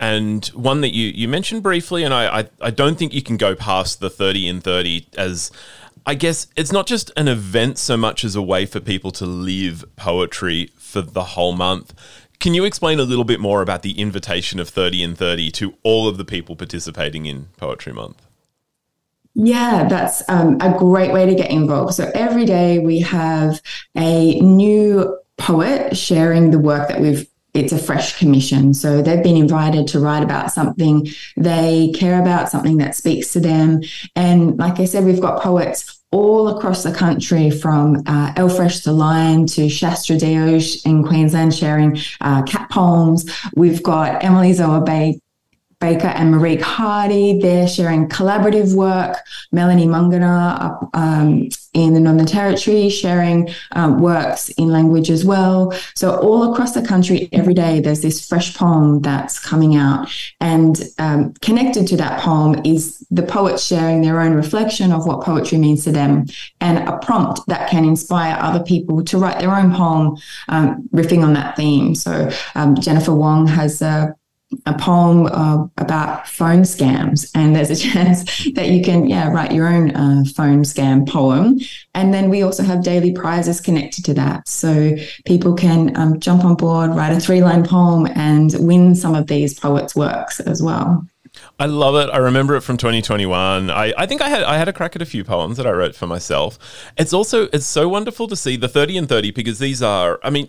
and 0.00 0.44
one 0.48 0.80
that 0.80 0.94
you, 0.94 1.08
you 1.08 1.28
mentioned 1.28 1.62
briefly, 1.62 2.04
and 2.04 2.12
I, 2.12 2.40
I, 2.40 2.48
I 2.60 2.70
don't 2.70 2.98
think 2.98 3.14
you 3.14 3.22
can 3.22 3.36
go 3.36 3.54
past 3.54 4.00
the 4.00 4.10
30 4.10 4.48
in 4.48 4.60
30 4.60 5.06
as 5.16 5.50
I 6.06 6.14
guess 6.14 6.48
it's 6.56 6.72
not 6.72 6.86
just 6.86 7.10
an 7.16 7.28
event 7.28 7.78
so 7.78 7.96
much 7.96 8.24
as 8.24 8.36
a 8.36 8.42
way 8.42 8.66
for 8.66 8.80
people 8.80 9.10
to 9.12 9.24
live 9.24 9.84
poetry 9.96 10.70
for 10.76 11.00
the 11.00 11.24
whole 11.24 11.54
month. 11.54 11.94
Can 12.40 12.52
you 12.52 12.64
explain 12.64 13.00
a 13.00 13.04
little 13.04 13.24
bit 13.24 13.40
more 13.40 13.62
about 13.62 13.82
the 13.82 13.98
invitation 13.98 14.60
of 14.60 14.68
30 14.68 15.02
in 15.02 15.14
30 15.14 15.50
to 15.52 15.74
all 15.82 16.06
of 16.06 16.18
the 16.18 16.24
people 16.24 16.56
participating 16.56 17.24
in 17.24 17.46
Poetry 17.56 17.92
Month? 17.92 18.20
Yeah, 19.34 19.88
that's 19.88 20.22
um, 20.28 20.58
a 20.60 20.76
great 20.76 21.12
way 21.12 21.26
to 21.26 21.34
get 21.34 21.50
involved. 21.50 21.94
So 21.94 22.10
every 22.14 22.44
day 22.44 22.78
we 22.80 23.00
have 23.00 23.62
a 23.96 24.38
new 24.40 25.18
poet 25.38 25.96
sharing 25.96 26.50
the 26.50 26.58
work 26.58 26.88
that 26.88 27.00
we've 27.00 27.26
it's 27.54 27.72
a 27.72 27.78
fresh 27.78 28.18
commission. 28.18 28.74
So 28.74 29.00
they've 29.00 29.22
been 29.22 29.36
invited 29.36 29.86
to 29.88 30.00
write 30.00 30.24
about 30.24 30.50
something 30.50 31.06
they 31.36 31.92
care 31.94 32.20
about, 32.20 32.50
something 32.50 32.76
that 32.78 32.96
speaks 32.96 33.32
to 33.32 33.40
them. 33.40 33.80
And 34.16 34.58
like 34.58 34.80
I 34.80 34.84
said, 34.84 35.04
we've 35.04 35.20
got 35.20 35.40
poets 35.40 36.02
all 36.10 36.48
across 36.48 36.82
the 36.82 36.92
country 36.92 37.50
from 37.50 38.02
uh, 38.06 38.32
L-FRESH 38.36 38.80
the 38.80 38.92
Lion 38.92 39.46
to 39.46 39.68
Shastra 39.68 40.16
Deosh 40.16 40.84
in 40.84 41.04
Queensland 41.04 41.54
sharing 41.54 41.98
uh, 42.20 42.42
cat 42.42 42.70
poems. 42.70 43.24
We've 43.56 43.82
got 43.82 44.22
Emilie 44.22 44.52
Zoey 44.52 44.84
Bay 44.84 45.20
Baker 45.84 46.06
and 46.06 46.32
Marique 46.32 46.62
Hardy. 46.62 47.38
They're 47.38 47.68
sharing 47.68 48.08
collaborative 48.08 48.74
work. 48.74 49.18
Melanie 49.52 49.86
Mungana 49.86 50.88
um, 50.94 51.50
in 51.74 51.92
the 51.92 52.00
Northern 52.00 52.24
Territory 52.24 52.88
sharing 52.88 53.50
um, 53.72 54.00
works 54.00 54.48
in 54.50 54.68
language 54.68 55.10
as 55.10 55.26
well. 55.26 55.74
So 55.94 56.16
all 56.16 56.50
across 56.50 56.72
the 56.72 56.80
country, 56.80 57.28
every 57.32 57.52
day 57.52 57.80
there's 57.80 58.00
this 58.00 58.26
fresh 58.26 58.56
poem 58.56 59.02
that's 59.02 59.38
coming 59.38 59.76
out, 59.76 60.08
and 60.40 60.74
um, 60.98 61.34
connected 61.42 61.86
to 61.88 61.96
that 61.98 62.18
poem 62.20 62.62
is 62.64 63.04
the 63.10 63.22
poet 63.22 63.60
sharing 63.60 64.00
their 64.00 64.20
own 64.20 64.32
reflection 64.32 64.90
of 64.90 65.06
what 65.06 65.20
poetry 65.22 65.58
means 65.58 65.84
to 65.84 65.92
them, 65.92 66.24
and 66.62 66.78
a 66.88 66.96
prompt 66.98 67.40
that 67.48 67.68
can 67.68 67.84
inspire 67.84 68.38
other 68.40 68.64
people 68.64 69.04
to 69.04 69.18
write 69.18 69.38
their 69.38 69.54
own 69.54 69.74
poem, 69.74 70.16
um, 70.48 70.88
riffing 70.94 71.22
on 71.22 71.34
that 71.34 71.56
theme. 71.56 71.94
So 71.94 72.30
um, 72.54 72.74
Jennifer 72.76 73.12
Wong 73.12 73.46
has 73.48 73.82
a 73.82 74.14
a 74.66 74.76
poem 74.78 75.26
uh, 75.26 75.66
about 75.78 76.28
phone 76.28 76.62
scams, 76.62 77.30
and 77.34 77.54
there's 77.54 77.70
a 77.70 77.76
chance 77.92 78.24
that 78.54 78.68
you 78.68 78.82
can, 78.82 79.08
yeah, 79.08 79.30
write 79.30 79.52
your 79.52 79.68
own 79.68 79.90
uh, 79.94 80.24
phone 80.34 80.62
scam 80.62 81.08
poem. 81.08 81.58
And 81.94 82.12
then 82.12 82.30
we 82.30 82.42
also 82.42 82.62
have 82.62 82.82
daily 82.82 83.12
prizes 83.12 83.60
connected 83.60 84.04
to 84.06 84.14
that, 84.14 84.48
so 84.48 84.96
people 85.24 85.54
can 85.54 85.96
um, 85.96 86.20
jump 86.20 86.44
on 86.44 86.54
board, 86.54 86.90
write 86.90 87.16
a 87.16 87.20
three 87.20 87.42
line 87.42 87.64
poem, 87.64 88.06
and 88.14 88.54
win 88.58 88.94
some 88.94 89.14
of 89.14 89.26
these 89.26 89.58
poets' 89.58 89.94
works 89.94 90.40
as 90.40 90.62
well. 90.62 91.06
I 91.56 91.66
love 91.66 91.94
it. 91.94 92.12
I 92.12 92.16
remember 92.16 92.56
it 92.56 92.62
from 92.62 92.76
2021. 92.76 93.70
I, 93.70 93.94
I 93.96 94.06
think 94.06 94.20
I 94.20 94.28
had 94.28 94.42
I 94.42 94.58
had 94.58 94.66
a 94.66 94.72
crack 94.72 94.96
at 94.96 95.02
a 95.02 95.06
few 95.06 95.22
poems 95.22 95.56
that 95.56 95.68
I 95.68 95.70
wrote 95.70 95.94
for 95.94 96.08
myself. 96.08 96.58
It's 96.98 97.12
also 97.12 97.44
it's 97.52 97.64
so 97.66 97.88
wonderful 97.88 98.26
to 98.26 98.34
see 98.34 98.56
the 98.56 98.66
30 98.66 98.98
and 98.98 99.08
30 99.08 99.30
because 99.30 99.60
these 99.60 99.80
are 99.80 100.18
I 100.24 100.30
mean, 100.30 100.48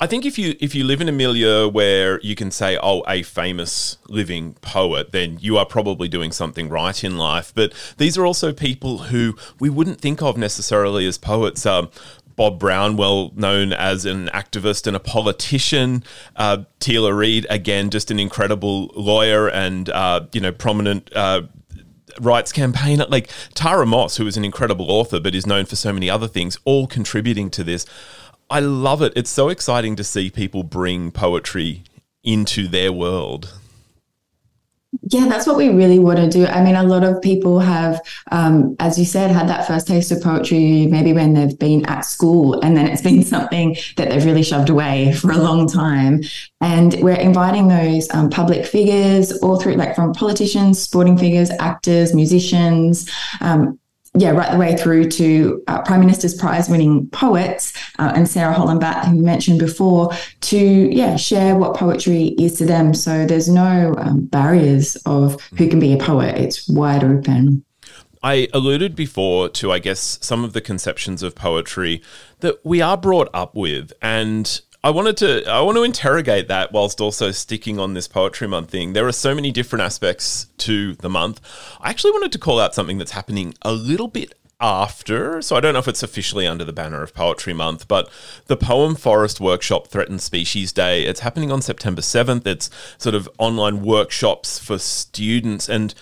I 0.00 0.06
think 0.06 0.24
if 0.24 0.38
you 0.38 0.56
if 0.58 0.74
you 0.74 0.84
live 0.84 1.02
in 1.02 1.10
a 1.10 1.12
milieu 1.12 1.68
where 1.68 2.20
you 2.22 2.34
can 2.34 2.50
say, 2.50 2.78
oh, 2.82 3.04
a 3.06 3.22
famous 3.22 3.98
living 4.08 4.54
poet, 4.62 5.12
then 5.12 5.36
you 5.42 5.58
are 5.58 5.66
probably 5.66 6.08
doing 6.08 6.32
something 6.32 6.70
right 6.70 7.04
in 7.04 7.18
life. 7.18 7.52
But 7.54 7.74
these 7.98 8.16
are 8.16 8.24
also 8.24 8.54
people 8.54 8.98
who 8.98 9.36
we 9.60 9.68
wouldn't 9.68 10.00
think 10.00 10.22
of 10.22 10.38
necessarily 10.38 11.06
as 11.06 11.18
poets. 11.18 11.66
Um, 11.66 11.90
Bob 12.36 12.58
Brown, 12.58 12.96
well 12.96 13.32
known 13.34 13.72
as 13.72 14.04
an 14.04 14.28
activist 14.28 14.86
and 14.86 14.94
a 14.94 15.00
politician. 15.00 16.04
Uh, 16.36 16.64
Teela 16.80 17.16
Reid, 17.16 17.46
again, 17.50 17.90
just 17.90 18.10
an 18.10 18.20
incredible 18.20 18.92
lawyer 18.94 19.48
and 19.48 19.88
uh, 19.90 20.26
you 20.32 20.40
know 20.40 20.52
prominent. 20.52 21.14
Uh, 21.14 21.42
rights 22.18 22.50
campaigner 22.50 23.04
like 23.10 23.30
Tara 23.52 23.84
Moss, 23.84 24.16
who 24.16 24.26
is 24.26 24.38
an 24.38 24.44
incredible 24.44 24.90
author 24.90 25.20
but 25.20 25.34
is 25.34 25.46
known 25.46 25.66
for 25.66 25.76
so 25.76 25.92
many 25.92 26.08
other 26.08 26.28
things, 26.28 26.58
all 26.64 26.86
contributing 26.86 27.50
to 27.50 27.62
this. 27.62 27.84
I 28.48 28.60
love 28.60 29.02
it. 29.02 29.12
It's 29.16 29.28
so 29.28 29.48
exciting 29.48 29.96
to 29.96 30.04
see 30.04 30.30
people 30.30 30.62
bring 30.62 31.10
poetry 31.10 31.82
into 32.22 32.68
their 32.68 32.92
world. 32.92 33.58
Yeah, 35.10 35.26
that's 35.28 35.46
what 35.46 35.56
we 35.56 35.68
really 35.68 35.98
want 35.98 36.18
to 36.18 36.28
do. 36.28 36.46
I 36.46 36.62
mean, 36.62 36.74
a 36.74 36.82
lot 36.82 37.04
of 37.04 37.20
people 37.20 37.58
have, 37.58 38.00
um, 38.30 38.76
as 38.80 38.98
you 38.98 39.04
said, 39.04 39.30
had 39.30 39.48
that 39.48 39.66
first 39.66 39.86
taste 39.86 40.10
of 40.10 40.22
poetry 40.22 40.86
maybe 40.86 41.12
when 41.12 41.34
they've 41.34 41.58
been 41.58 41.84
at 41.86 42.00
school, 42.00 42.60
and 42.60 42.76
then 42.76 42.86
it's 42.86 43.02
been 43.02 43.22
something 43.34 43.76
that 43.96 44.10
they've 44.10 44.24
really 44.24 44.42
shoved 44.42 44.70
away 44.70 45.12
for 45.12 45.30
a 45.32 45.38
long 45.38 45.68
time. 45.68 46.22
And 46.60 46.94
we're 47.00 47.14
inviting 47.14 47.68
those 47.68 48.12
um, 48.14 48.30
public 48.30 48.64
figures, 48.64 49.32
all 49.38 49.60
through, 49.60 49.74
like 49.74 49.94
from 49.94 50.12
politicians, 50.12 50.80
sporting 50.80 51.18
figures, 51.18 51.50
actors, 51.58 52.14
musicians, 52.14 53.10
um, 53.40 53.78
yeah, 54.18 54.30
right 54.30 54.50
the 54.50 54.58
way 54.58 54.76
through 54.76 55.10
to 55.10 55.62
uh, 55.68 55.82
Prime 55.82 56.00
Minister's 56.00 56.34
Prize 56.34 56.68
winning 56.68 57.08
poets 57.10 57.72
uh, 57.98 58.12
and 58.14 58.28
Sarah 58.28 58.52
Holland-Batt, 58.52 59.06
who 59.06 59.16
you 59.16 59.22
mentioned 59.22 59.58
before, 59.58 60.10
to 60.42 60.58
yeah 60.58 61.16
share 61.16 61.56
what 61.56 61.76
poetry 61.76 62.34
is 62.38 62.58
to 62.58 62.66
them. 62.66 62.94
So 62.94 63.26
there's 63.26 63.48
no 63.48 63.94
um, 63.98 64.26
barriers 64.26 64.96
of 65.06 65.40
who 65.56 65.68
can 65.68 65.80
be 65.80 65.92
a 65.92 65.98
poet. 65.98 66.36
It's 66.36 66.68
wide 66.68 67.04
open. 67.04 67.64
I 68.22 68.48
alluded 68.52 68.96
before 68.96 69.48
to, 69.50 69.70
I 69.70 69.78
guess, 69.78 70.18
some 70.20 70.42
of 70.42 70.52
the 70.52 70.60
conceptions 70.60 71.22
of 71.22 71.34
poetry 71.34 72.02
that 72.40 72.64
we 72.64 72.80
are 72.80 72.96
brought 72.96 73.28
up 73.32 73.54
with, 73.54 73.92
and 74.02 74.60
I 74.86 74.90
wanted 74.90 75.16
to 75.16 75.44
I 75.50 75.62
want 75.62 75.76
to 75.78 75.82
interrogate 75.82 76.46
that 76.46 76.70
whilst 76.70 77.00
also 77.00 77.32
sticking 77.32 77.80
on 77.80 77.94
this 77.94 78.06
poetry 78.06 78.46
month 78.46 78.70
thing. 78.70 78.92
There 78.92 79.04
are 79.04 79.10
so 79.10 79.34
many 79.34 79.50
different 79.50 79.82
aspects 79.82 80.46
to 80.58 80.94
the 80.94 81.08
month. 81.08 81.40
I 81.80 81.90
actually 81.90 82.12
wanted 82.12 82.30
to 82.30 82.38
call 82.38 82.60
out 82.60 82.72
something 82.72 82.96
that's 82.96 83.10
happening 83.10 83.54
a 83.62 83.72
little 83.72 84.06
bit 84.06 84.36
after, 84.60 85.42
so 85.42 85.56
I 85.56 85.60
don't 85.60 85.72
know 85.72 85.80
if 85.80 85.88
it's 85.88 86.04
officially 86.04 86.46
under 86.46 86.64
the 86.64 86.72
banner 86.72 87.02
of 87.02 87.14
Poetry 87.14 87.52
Month, 87.52 87.88
but 87.88 88.08
the 88.46 88.56
Poem 88.56 88.94
Forest 88.94 89.40
Workshop 89.40 89.88
Threatened 89.88 90.22
Species 90.22 90.70
Day. 90.72 91.02
It's 91.02 91.18
happening 91.18 91.50
on 91.50 91.62
September 91.62 92.00
7th. 92.00 92.46
It's 92.46 92.70
sort 92.96 93.16
of 93.16 93.28
online 93.38 93.82
workshops 93.82 94.60
for 94.60 94.78
students 94.78 95.68
and 95.68 95.96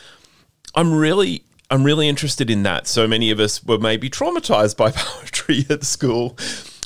I'm 0.75 0.93
really 0.93 1.45
I'm 1.71 1.85
really 1.85 2.07
interested 2.07 2.51
in 2.51 2.65
that. 2.65 2.87
So 2.87 3.09
many 3.09 3.31
of 3.31 3.41
us 3.41 3.65
were 3.65 3.79
maybe 3.79 4.11
traumatized 4.11 4.77
by 4.77 4.91
poetry 4.95 5.65
at 5.71 5.85
school 5.85 6.37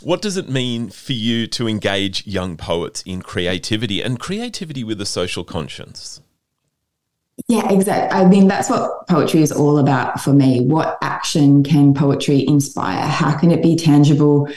what 0.03 0.23
does 0.23 0.37
it 0.37 0.49
mean 0.49 0.91
for 0.91 1.13
you 1.13 1.47
to 1.49 1.69
engage 1.69 2.27
young 2.27 2.57
poets 2.57 3.03
in 3.03 3.23
creativity 3.23 4.03
and 4.03 4.19
creativity 4.19 4.85
with 4.85 5.01
a 5.01 5.07
social 5.07 5.45
conscience? 5.45 6.21
Yeah, 7.47 7.71
exactly. 7.73 8.19
I 8.19 8.27
mean, 8.27 8.49
that's 8.49 8.69
what 8.69 9.07
poetry 9.07 9.43
is 9.43 9.53
all 9.53 9.79
about 9.79 10.21
for 10.21 10.33
me. 10.33 10.61
What 10.61 10.99
action 11.03 11.63
can 11.63 11.95
poetry 11.95 12.47
inspire? 12.47 13.07
How 13.07 13.37
can 13.37 13.51
it 13.51 13.63
be 13.63 13.77
tangible 13.77 14.49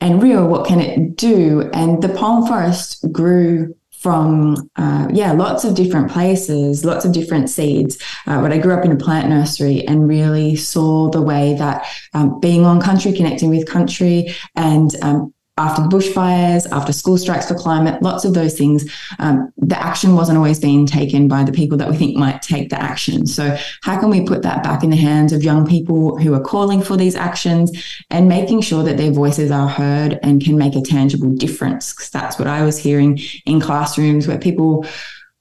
and 0.00 0.22
real? 0.22 0.46
What 0.46 0.66
can 0.66 0.80
it 0.80 1.16
do? 1.16 1.68
And 1.74 2.02
the 2.02 2.08
Poem 2.08 2.46
Forest 2.46 3.12
grew 3.12 3.76
from 4.00 4.70
uh, 4.76 5.06
yeah 5.12 5.32
lots 5.32 5.64
of 5.64 5.74
different 5.74 6.10
places 6.10 6.84
lots 6.84 7.04
of 7.04 7.12
different 7.12 7.48
seeds. 7.50 7.98
Uh, 8.26 8.40
but 8.40 8.52
i 8.52 8.58
grew 8.58 8.72
up 8.72 8.84
in 8.84 8.92
a 8.92 8.96
plant 8.96 9.28
nursery 9.28 9.86
and 9.86 10.08
really 10.08 10.56
saw 10.56 11.10
the 11.10 11.22
way 11.22 11.54
that 11.54 11.86
um, 12.14 12.40
being 12.40 12.64
on 12.64 12.80
country 12.80 13.12
connecting 13.12 13.50
with 13.50 13.66
country 13.66 14.34
and 14.56 14.96
um, 15.02 15.32
after 15.60 15.82
the 15.82 15.88
bushfires, 15.88 16.66
after 16.72 16.90
school 16.92 17.18
strikes 17.18 17.48
for 17.48 17.54
climate, 17.54 18.02
lots 18.02 18.24
of 18.24 18.32
those 18.32 18.56
things, 18.56 18.90
um, 19.18 19.52
the 19.58 19.78
action 19.78 20.14
wasn't 20.14 20.38
always 20.38 20.58
being 20.58 20.86
taken 20.86 21.28
by 21.28 21.44
the 21.44 21.52
people 21.52 21.76
that 21.76 21.90
we 21.90 21.96
think 21.96 22.16
might 22.16 22.40
take 22.40 22.70
the 22.70 22.80
action. 22.80 23.26
So, 23.26 23.56
how 23.82 24.00
can 24.00 24.08
we 24.08 24.24
put 24.24 24.42
that 24.42 24.62
back 24.64 24.82
in 24.82 24.88
the 24.88 24.96
hands 24.96 25.34
of 25.34 25.44
young 25.44 25.66
people 25.66 26.16
who 26.16 26.32
are 26.32 26.40
calling 26.40 26.82
for 26.82 26.96
these 26.96 27.14
actions 27.14 27.70
and 28.08 28.26
making 28.26 28.62
sure 28.62 28.82
that 28.84 28.96
their 28.96 29.12
voices 29.12 29.50
are 29.50 29.68
heard 29.68 30.18
and 30.22 30.42
can 30.42 30.56
make 30.56 30.76
a 30.76 30.80
tangible 30.80 31.30
difference? 31.30 31.92
Because 31.92 32.08
that's 32.08 32.38
what 32.38 32.48
I 32.48 32.64
was 32.64 32.78
hearing 32.78 33.20
in 33.44 33.60
classrooms 33.60 34.26
where 34.26 34.38
people, 34.38 34.86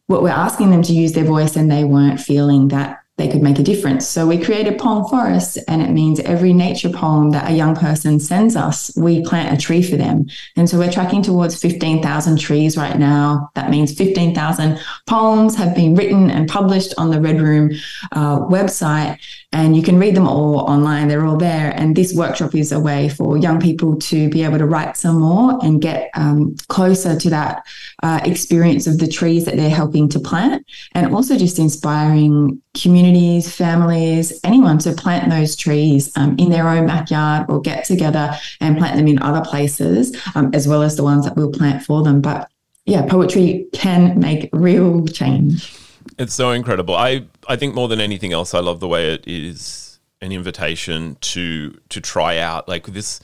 what 0.08 0.22
we're 0.22 0.30
asking 0.30 0.72
them 0.72 0.84
to 0.84 0.94
use 0.94 1.14
their 1.14 1.24
voice 1.24 1.56
and 1.56 1.72
they 1.72 1.86
weren't 1.86 2.20
feeling 2.20 2.68
that 2.70 3.00
they 3.20 3.28
could 3.28 3.44
make 3.44 3.60
a 3.60 3.64
difference. 3.64 4.08
So 4.08 4.26
we 4.26 4.44
created 4.44 4.80
Poem 4.80 5.06
Forest, 5.06 5.60
and 5.68 5.82
it 5.82 5.92
means 5.92 6.20
every 6.22 6.54
nature 6.54 6.90
poem 6.90 7.30
that 7.32 7.52
a 7.52 7.54
young 7.54 7.76
person 7.76 8.20
sends 8.20 8.56
us, 8.56 8.92
we 8.96 9.22
plant 9.24 9.56
a 9.56 9.62
tree 9.62 9.84
for 9.84 9.98
them. 9.98 10.26
And 10.56 10.68
so 10.68 10.80
we're 10.80 10.92
tracking 10.92 11.22
towards 11.22 11.62
15,000 11.62 12.40
trees 12.40 12.78
right 12.78 12.98
now. 12.98 13.52
That 13.56 13.70
means 13.70 13.94
15,000 13.94 14.80
poems 15.06 15.56
have 15.58 15.76
been 15.76 15.94
written 15.94 16.32
and 16.32 16.50
published 16.50 16.94
on 16.98 17.12
the 17.12 17.22
Red 17.22 17.42
Room 17.42 17.72
uh, 18.14 18.40
website, 18.40 19.20
and 19.52 19.76
you 19.76 19.82
can 19.82 19.98
read 19.98 20.16
them 20.16 20.28
all 20.28 20.60
online. 20.60 21.08
They're 21.08 21.26
all 21.26 21.38
there. 21.38 21.72
And 21.76 21.96
this 21.96 22.14
workshop 22.14 22.54
is 22.54 22.72
a 22.72 22.80
way 22.80 23.10
for 23.10 23.36
young 23.36 23.60
people 23.60 23.98
to 23.98 24.30
be 24.30 24.44
able 24.44 24.60
to 24.60 24.66
write 24.66 24.96
some 24.96 25.20
more 25.20 25.58
and 25.64 25.82
get 25.82 26.12
um, 26.14 26.56
closer 26.68 27.18
to 27.18 27.30
that 27.32 27.66
uh, 28.04 28.20
experience 28.24 28.86
of 28.86 29.00
the 29.00 29.08
trees 29.08 29.46
that 29.46 29.56
they're 29.56 29.70
helping 29.70 30.08
to 30.10 30.20
plant, 30.20 30.66
and 30.94 31.14
also 31.16 31.36
just 31.36 31.58
inspiring 31.58 32.62
communities, 32.76 33.54
families, 33.54 34.40
anyone 34.44 34.78
to 34.80 34.94
plant 34.94 35.30
those 35.30 35.56
trees 35.56 36.16
um, 36.16 36.36
in 36.38 36.50
their 36.50 36.70
own 36.70 36.86
backyard 36.86 37.50
or 37.50 37.60
get 37.60 37.86
together 37.86 38.32
and 38.62 38.78
plant 38.78 38.98
them 38.98 39.08
in 39.08 39.20
other 39.22 39.42
places, 39.42 40.16
um, 40.36 40.52
as 40.54 40.68
well 40.68 40.84
as 40.84 40.96
the 40.96 41.04
ones 41.04 41.26
that 41.26 41.36
we'll 41.36 41.52
plant 41.52 41.84
for 41.84 42.04
them. 42.04 42.22
But 42.22 42.50
yeah, 42.86 43.06
poetry 43.06 43.68
can 43.74 44.20
make 44.20 44.50
real 44.54 45.06
change. 45.08 45.76
It's 46.20 46.34
so 46.34 46.52
incredible. 46.52 46.96
I, 46.96 47.26
I 47.48 47.56
think 47.56 47.74
more 47.74 47.88
than 47.88 48.02
anything 48.02 48.34
else, 48.34 48.54
I 48.54 48.60
love 48.60 48.82
the 48.82 48.90
way 48.90 49.14
it 49.14 49.24
is 49.26 50.00
an 50.22 50.34
invitation 50.34 51.16
to 51.22 51.80
to 51.88 52.02
try 52.02 52.38
out 52.38 52.68
like 52.68 52.88
this. 52.88 53.22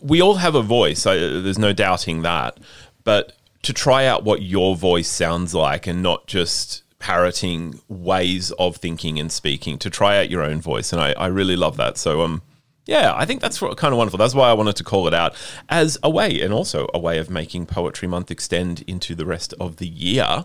We 0.00 0.22
all 0.22 0.36
have 0.36 0.54
a 0.54 0.62
voice. 0.62 1.06
I, 1.06 1.16
there's 1.16 1.58
no 1.58 1.72
doubting 1.72 2.22
that, 2.22 2.58
but 3.02 3.32
to 3.62 3.72
try 3.72 4.06
out 4.06 4.22
what 4.22 4.42
your 4.42 4.76
voice 4.76 5.08
sounds 5.08 5.54
like 5.54 5.88
and 5.88 6.04
not 6.04 6.28
just 6.28 6.84
parroting 7.00 7.80
ways 7.88 8.52
of 8.52 8.76
thinking 8.76 9.18
and 9.18 9.32
speaking 9.32 9.76
to 9.78 9.90
try 9.90 10.18
out 10.18 10.30
your 10.30 10.42
own 10.42 10.60
voice. 10.60 10.92
And 10.92 11.02
I, 11.02 11.12
I 11.14 11.26
really 11.26 11.56
love 11.56 11.76
that. 11.78 11.98
So, 11.98 12.22
um, 12.22 12.42
yeah, 12.86 13.12
I 13.16 13.24
think 13.24 13.40
that's 13.40 13.58
kind 13.58 13.92
of 13.92 13.96
wonderful. 13.98 14.18
That's 14.18 14.36
why 14.36 14.48
I 14.48 14.52
wanted 14.52 14.76
to 14.76 14.84
call 14.84 15.08
it 15.08 15.14
out 15.14 15.34
as 15.68 15.98
a 16.04 16.10
way, 16.10 16.40
and 16.40 16.54
also 16.54 16.86
a 16.94 16.98
way 17.00 17.18
of 17.18 17.28
making 17.28 17.66
Poetry 17.66 18.06
Month 18.06 18.30
extend 18.30 18.84
into 18.86 19.16
the 19.16 19.26
rest 19.26 19.52
of 19.58 19.78
the 19.78 19.88
year. 19.88 20.44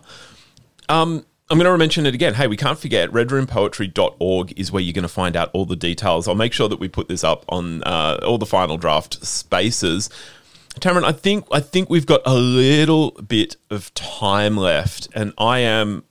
Um, 0.89 1.25
I'm 1.51 1.58
going 1.58 1.70
to 1.70 1.77
mention 1.77 2.05
it 2.05 2.15
again. 2.15 2.36
Hey, 2.36 2.48
we 2.48 2.55
can't 2.55 2.79
forget 2.79 3.10
redroompoetry.org 3.12 4.58
is 4.58 4.72
where 4.72 4.81
you're 4.81 4.93
going 4.93 5.03
to 5.03 5.10
find 5.10 5.36
out 5.36 5.51
all 5.51 5.65
the 5.65 5.75
details. 5.75 6.29
I'll 6.29 6.34
make 6.34 6.53
sure 6.53 6.70
that 6.70 6.79
we 6.79 6.88
put 6.88 7.10
this 7.10 7.25
up 7.25 7.43
on 7.50 7.84
uh, 7.84 8.22
all 8.25 8.38
the 8.38 8.46
final 8.46 8.77
draft 8.77 9.25
spaces. 9.25 10.10
Tamryn, 10.75 11.03
I 11.03 11.12
think 11.12 11.46
I 11.51 11.60
think 11.60 11.89
we've 11.89 12.05
got 12.05 12.22
a 12.25 12.36
little 12.36 13.12
bit 13.12 13.58
of 13.70 13.93
time 13.93 14.55
left, 14.55 15.10
and 15.13 15.34
I 15.38 15.60
am 15.60 16.05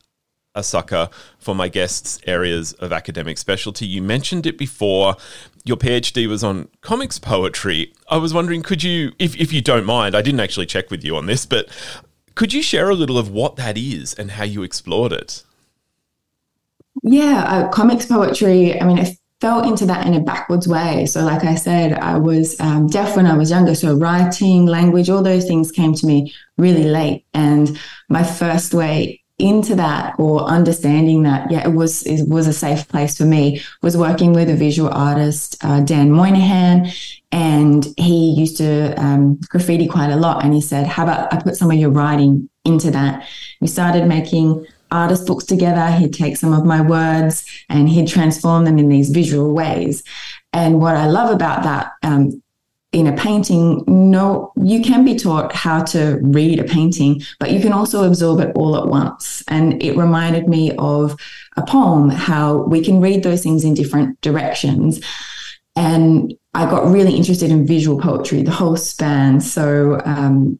a 0.55 0.63
sucker 0.63 1.09
for 1.39 1.55
my 1.55 1.69
guests' 1.69 2.21
areas 2.27 2.75
of 2.75 2.93
academic 2.93 3.39
specialty. 3.39 3.87
You 3.87 4.03
mentioned 4.03 4.45
it 4.45 4.59
before. 4.59 5.17
Your 5.65 5.79
PhD 5.79 6.27
was 6.27 6.45
on 6.45 6.69
comics 6.83 7.19
poetry. 7.19 7.95
I 8.11 8.19
was 8.19 8.35
wondering, 8.35 8.63
could 8.63 8.83
you, 8.83 9.13
if, 9.19 9.35
if 9.37 9.55
you 9.55 9.63
don't 9.63 9.87
mind, 9.87 10.15
I 10.15 10.21
didn't 10.21 10.41
actually 10.41 10.67
check 10.67 10.91
with 10.91 11.03
you 11.03 11.17
on 11.17 11.25
this, 11.25 11.47
but 11.47 11.69
could 12.35 12.53
you 12.53 12.63
share 12.63 12.91
a 12.91 12.95
little 12.95 13.19
of 13.19 13.31
what 13.31 13.57
that 13.57 13.77
is 13.77 14.15
and 14.15 14.33
how 14.33 14.45
you 14.45 14.63
explored 14.63 15.13
it? 15.13 15.43
Yeah, 17.03 17.45
uh, 17.47 17.69
comics 17.69 18.07
poetry. 18.07 18.81
I 18.81 18.85
mean, 18.85 18.99
I 18.99 19.17
fell 19.41 19.63
into 19.63 19.87
that 19.87 20.07
in 20.07 20.15
a 20.15 20.21
backwards 20.21 20.69
way. 20.69 21.07
So, 21.07 21.25
like 21.25 21.45
I 21.45 21.55
said, 21.55 21.95
I 21.95 22.19
was 22.19 22.59
um, 22.61 22.89
deaf 22.89 23.17
when 23.17 23.27
I 23.27 23.37
was 23.37 23.51
younger. 23.51 23.75
So, 23.75 23.97
writing, 23.97 24.67
language, 24.67 25.09
all 25.09 25.23
those 25.23 25.47
things 25.47 25.73
came 25.73 25.95
to 25.95 26.07
me 26.07 26.35
really 26.59 26.85
late. 26.85 27.25
And 27.33 27.79
my 28.09 28.23
first 28.23 28.75
way 28.75 29.20
into 29.41 29.75
that 29.77 30.15
or 30.19 30.43
understanding 30.43 31.23
that, 31.23 31.51
yeah, 31.51 31.67
it 31.67 31.73
was 31.73 32.03
it 32.05 32.29
was 32.29 32.47
a 32.47 32.53
safe 32.53 32.87
place 32.89 33.17
for 33.17 33.25
me 33.25 33.61
was 33.83 33.97
working 33.97 34.33
with 34.33 34.49
a 34.51 34.55
visual 34.55 34.91
artist, 34.91 35.57
uh, 35.65 35.81
Dan 35.81 36.11
Moynihan, 36.11 36.91
and 37.33 37.87
he 37.97 38.33
used 38.33 38.57
to 38.59 38.95
um, 39.03 39.37
graffiti 39.49 39.87
quite 39.87 40.11
a 40.11 40.17
lot. 40.17 40.45
And 40.45 40.55
he 40.55 40.61
said, 40.61 40.87
"How 40.87 41.05
about 41.05 41.33
I 41.33 41.41
put 41.41 41.57
some 41.57 41.71
of 41.71 41.77
your 41.77 41.91
writing 41.91 42.49
into 42.65 42.91
that?" 42.91 43.27
We 43.61 43.67
started 43.67 44.07
making 44.07 44.67
artist 44.91 45.27
books 45.27 45.45
together. 45.45 45.91
He'd 45.91 46.13
take 46.13 46.37
some 46.37 46.53
of 46.53 46.65
my 46.65 46.81
words 46.81 47.45
and 47.69 47.89
he'd 47.89 48.09
transform 48.09 48.65
them 48.65 48.79
in 48.79 48.89
these 48.89 49.11
visual 49.11 49.53
ways. 49.53 50.03
And 50.53 50.81
what 50.81 50.97
I 50.97 51.07
love 51.07 51.33
about 51.33 51.63
that 51.63 51.93
um, 52.03 52.43
in 52.93 53.07
a 53.07 53.17
painting, 53.17 53.85
no, 53.87 54.53
you 54.57 54.83
can 54.83 55.05
be 55.05 55.15
taught 55.15 55.53
how 55.53 55.83
to 55.85 56.19
read 56.23 56.59
a 56.59 56.65
painting, 56.65 57.23
but 57.39 57.53
you 57.53 57.61
can 57.61 57.73
also 57.73 58.03
absorb 58.05 58.41
it 58.41 58.51
all 58.57 58.77
at 58.77 58.89
once. 58.89 59.45
And 59.47 59.81
it 59.81 59.97
reminded 59.97 60.49
me 60.49 60.73
of 60.77 61.17
a 61.57 61.63
poem, 61.63 62.09
how 62.09 62.63
we 62.63 62.85
can 62.85 63.01
read 63.01 63.23
those 63.23 63.43
things 63.43 63.65
in 63.65 63.75
different 63.75 64.21
directions. 64.23 65.01
And 65.77 66.35
I 66.55 66.69
got 66.69 66.91
really 66.91 67.15
interested 67.15 67.51
in 67.53 67.65
visual 67.65 68.01
poetry, 68.01 68.43
the 68.43 68.51
whole 68.51 68.77
span. 68.77 69.41
So, 69.41 70.01
um, 70.05 70.59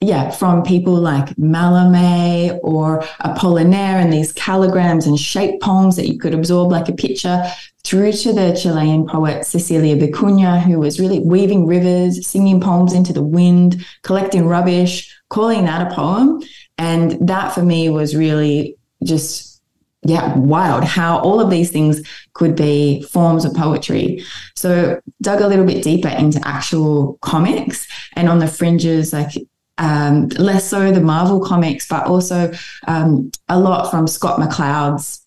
yeah, 0.00 0.30
from 0.30 0.62
people 0.62 0.94
like 0.94 1.26
Mallarmé 1.36 2.58
or 2.62 3.02
Apollinaire 3.20 4.00
and 4.02 4.10
these 4.10 4.32
calligrams 4.32 5.06
and 5.06 5.18
shape 5.18 5.60
poems 5.60 5.96
that 5.96 6.08
you 6.08 6.18
could 6.18 6.32
absorb 6.32 6.72
like 6.72 6.88
a 6.88 6.92
picture, 6.92 7.44
through 7.84 8.12
to 8.12 8.32
the 8.32 8.52
Chilean 8.54 9.06
poet 9.06 9.44
Cecilia 9.44 9.96
Vicuña, 9.96 10.62
who 10.62 10.78
was 10.78 11.00
really 11.00 11.20
weaving 11.20 11.66
rivers, 11.66 12.26
singing 12.26 12.60
poems 12.60 12.92
into 12.92 13.12
the 13.12 13.22
wind, 13.22 13.84
collecting 14.02 14.46
rubbish, 14.46 15.14
calling 15.28 15.64
that 15.64 15.90
a 15.90 15.94
poem. 15.94 16.42
And 16.78 17.28
that 17.28 17.54
for 17.54 17.62
me 17.62 17.90
was 17.90 18.16
really 18.16 18.76
just, 19.02 19.62
yeah, 20.02 20.36
wild 20.36 20.84
how 20.84 21.18
all 21.20 21.40
of 21.40 21.50
these 21.50 21.70
things 21.70 22.00
could 22.32 22.56
be 22.56 23.02
forms 23.02 23.44
of 23.44 23.54
poetry. 23.54 24.24
So 24.56 25.00
dug 25.20 25.40
a 25.40 25.48
little 25.48 25.66
bit 25.66 25.82
deeper 25.82 26.08
into 26.08 26.40
actual 26.46 27.18
comics 27.20 27.86
and 28.14 28.28
on 28.28 28.38
the 28.38 28.46
fringes, 28.46 29.12
like 29.12 29.32
um, 29.80 30.28
less 30.38 30.68
so 30.68 30.92
the 30.92 31.00
Marvel 31.00 31.40
comics, 31.44 31.88
but 31.88 32.06
also 32.06 32.52
um, 32.86 33.30
a 33.48 33.58
lot 33.58 33.90
from 33.90 34.06
Scott 34.06 34.38
McCloud's 34.38 35.26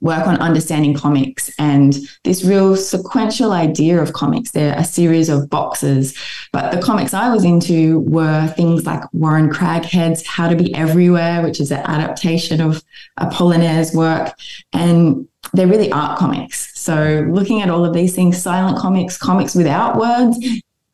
work 0.00 0.26
on 0.26 0.36
understanding 0.38 0.92
comics 0.92 1.54
and 1.58 1.94
this 2.24 2.44
real 2.44 2.76
sequential 2.76 3.52
idea 3.52 4.02
of 4.02 4.12
comics. 4.12 4.50
They're 4.50 4.76
a 4.76 4.84
series 4.84 5.28
of 5.28 5.48
boxes, 5.48 6.18
but 6.52 6.72
the 6.72 6.82
comics 6.82 7.14
I 7.14 7.32
was 7.32 7.44
into 7.44 8.00
were 8.00 8.48
things 8.56 8.84
like 8.86 9.02
Warren 9.12 9.50
Craghead's 9.50 10.26
How 10.26 10.48
to 10.48 10.56
Be 10.56 10.74
Everywhere, 10.74 11.42
which 11.42 11.60
is 11.60 11.70
an 11.70 11.84
adaptation 11.84 12.60
of 12.60 12.82
Apollinaire's 13.20 13.94
work. 13.94 14.36
And 14.72 15.28
they're 15.52 15.68
really 15.68 15.92
art 15.92 16.18
comics. 16.18 16.76
So 16.78 17.26
looking 17.30 17.62
at 17.62 17.70
all 17.70 17.84
of 17.84 17.94
these 17.94 18.14
things, 18.14 18.42
silent 18.42 18.78
comics, 18.78 19.16
comics 19.16 19.54
without 19.54 19.96
words, 19.96 20.38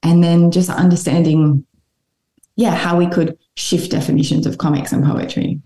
and 0.02 0.22
then 0.22 0.50
just 0.50 0.70
understanding, 0.70 1.64
yeah, 2.56 2.74
how 2.74 2.96
we 2.96 3.08
could 3.08 3.38
shift 3.56 3.90
definitions 3.90 4.46
of 4.46 4.58
comics 4.58 4.92
and 4.92 5.04
poetry. 5.04 5.60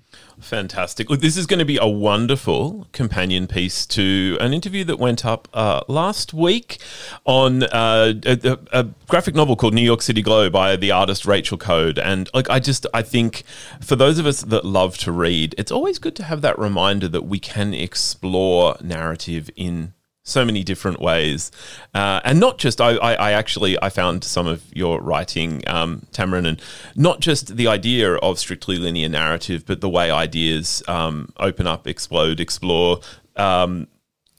Fantastic. 0.45 1.09
Look, 1.09 1.21
this 1.21 1.39
is 1.39 1.47
going 1.47 1.61
to 1.61 1.65
be 1.65 1.79
a 1.81 1.89
wonderful 1.89 2.87
companion 2.93 3.47
piece 3.47 3.87
to 3.87 4.37
an 4.41 4.53
interview 4.53 4.85
that 4.85 4.99
went 4.99 5.25
up 5.25 5.49
uh, 5.55 5.81
last 5.89 6.35
week 6.35 6.79
on 7.25 7.63
uh, 7.63 8.13
a, 8.27 8.59
a, 8.73 8.85
graphic 9.09 9.35
novel 9.35 9.57
called 9.57 9.73
New 9.73 9.81
York 9.81 10.03
City 10.03 10.21
Glow 10.21 10.51
by 10.51 10.77
the 10.77 10.91
artist 10.91 11.25
Rachel 11.25 11.57
Code. 11.57 11.99
And 11.99 12.29
like, 12.35 12.51
I 12.51 12.59
just, 12.59 12.87
I 12.93 13.01
think 13.01 13.45
for 13.81 13.97
those 13.97 14.19
of 14.19 14.27
us 14.27 14.43
that 14.43 14.67
love 14.67 14.99
to 14.99 15.13
read, 15.13 15.55
it's 15.57 15.73
always 15.73 15.99
good 15.99 16.15
to 16.17 16.25
have 16.25 16.43
that 16.43 16.59
reminder 16.59 17.09
that 17.09 17.23
we 17.23 17.39
can 17.39 17.73
explore 17.73 18.77
narrative 18.83 19.49
in 19.57 19.94
so 20.25 20.45
many 20.45 20.65
different 20.65 21.01
ways, 21.01 21.51
uh, 21.95 22.21
and 22.25 22.41
not 22.41 22.59
just. 22.59 22.81
I, 22.81 22.97
I, 22.97 23.13
I, 23.15 23.33
actually 23.33 23.81
I 23.83 23.91
found 23.91 24.25
some 24.25 24.47
of 24.47 24.65
your 24.75 25.01
writing, 25.01 25.63
um, 25.67 26.07
Tamryn, 26.13 26.47
and 26.47 26.61
not 26.97 27.21
just 27.21 27.57
the 27.57 27.69
idea 27.69 28.15
of 28.15 28.39
strictly 28.39 28.79
linear 28.79 29.09
narrative, 29.09 29.65
but 29.67 29.83
the 29.83 29.89
way 29.89 30.11
ideas 30.11 30.83
um, 30.89 31.29
open 31.39 31.67
up, 31.67 31.87
explode, 31.87 32.41
explore 32.41 33.01
um, 33.37 33.87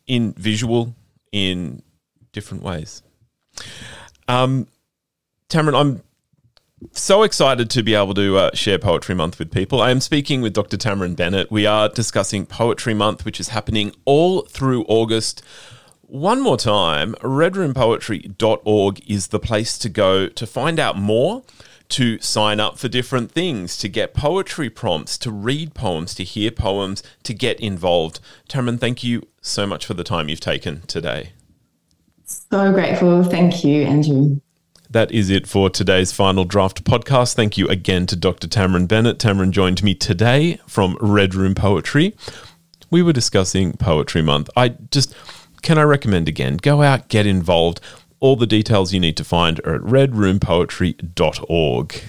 in 0.07 0.33
visual, 0.33 0.95
in 1.31 1.83
different 2.31 2.63
ways. 2.63 3.03
Um, 4.27 4.67
Tamryn, 5.49 5.79
I'm 5.79 6.01
so 6.91 7.23
excited 7.23 7.69
to 7.71 7.83
be 7.83 7.95
able 7.95 8.13
to 8.13 8.37
uh, 8.37 8.51
share 8.53 8.79
Poetry 8.79 9.15
Month 9.15 9.39
with 9.39 9.51
people. 9.51 9.81
I 9.81 9.91
am 9.91 9.99
speaking 9.99 10.41
with 10.41 10.53
Dr. 10.53 10.77
Tamryn 10.77 11.15
Bennet. 11.15 11.51
We 11.51 11.65
are 11.65 11.89
discussing 11.89 12.45
Poetry 12.45 12.93
Month, 12.93 13.25
which 13.25 13.39
is 13.39 13.49
happening 13.49 13.93
all 14.05 14.41
through 14.43 14.83
August. 14.87 15.41
One 16.01 16.41
more 16.41 16.57
time, 16.57 17.13
redroompoetry.org 17.15 19.09
is 19.09 19.27
the 19.27 19.39
place 19.39 19.77
to 19.79 19.89
go 19.89 20.27
to 20.27 20.47
find 20.47 20.79
out 20.79 20.97
more, 20.97 21.43
to 21.89 22.19
sign 22.19 22.59
up 22.59 22.77
for 22.77 22.87
different 22.87 23.31
things, 23.31 23.77
to 23.77 23.89
get 23.89 24.13
poetry 24.13 24.69
prompts, 24.69 25.17
to 25.19 25.31
read 25.31 25.73
poems, 25.73 26.13
to 26.15 26.23
hear 26.23 26.51
poems, 26.51 27.01
to 27.23 27.33
get 27.33 27.59
involved. 27.59 28.19
Tamryn, 28.49 28.79
thank 28.79 29.03
you 29.03 29.27
so 29.41 29.65
much 29.65 29.85
for 29.85 29.93
the 29.93 30.03
time 30.03 30.29
you've 30.29 30.39
taken 30.39 30.81
today. 30.81 31.31
So 32.25 32.71
grateful. 32.71 33.23
Thank 33.23 33.63
you, 33.63 33.83
Andrew. 33.83 34.39
That 34.95 35.11
is 35.11 35.29
it 35.29 35.45
for 35.45 35.69
today's 35.69 36.13
Final 36.13 36.45
Draft 36.45 36.85
podcast. 36.85 37.33
Thank 37.33 37.57
you 37.57 37.67
again 37.67 38.07
to 38.07 38.15
Dr. 38.15 38.47
Tamryn 38.47 38.87
Bennet. 38.87 39.19
Tamryn 39.19 39.51
joined 39.51 39.83
me 39.83 39.93
today 39.93 40.57
from 40.67 40.97
Red 41.01 41.35
Room 41.35 41.53
Poetry. 41.53 42.15
We 42.89 43.03
were 43.03 43.11
discussing 43.11 43.73
Poetry 43.73 44.21
Month. 44.21 44.49
I 44.55 44.69
just 44.69 45.13
can 45.63 45.77
I 45.77 45.81
recommend 45.81 46.29
again? 46.29 46.55
Go 46.55 46.81
out, 46.81 47.09
get 47.09 47.25
involved. 47.25 47.81
All 48.21 48.37
the 48.37 48.47
details 48.47 48.93
you 48.93 49.01
need 49.01 49.17
to 49.17 49.25
find 49.25 49.59
are 49.65 49.75
at 49.75 49.81
redroompoetry.org. 49.81 52.03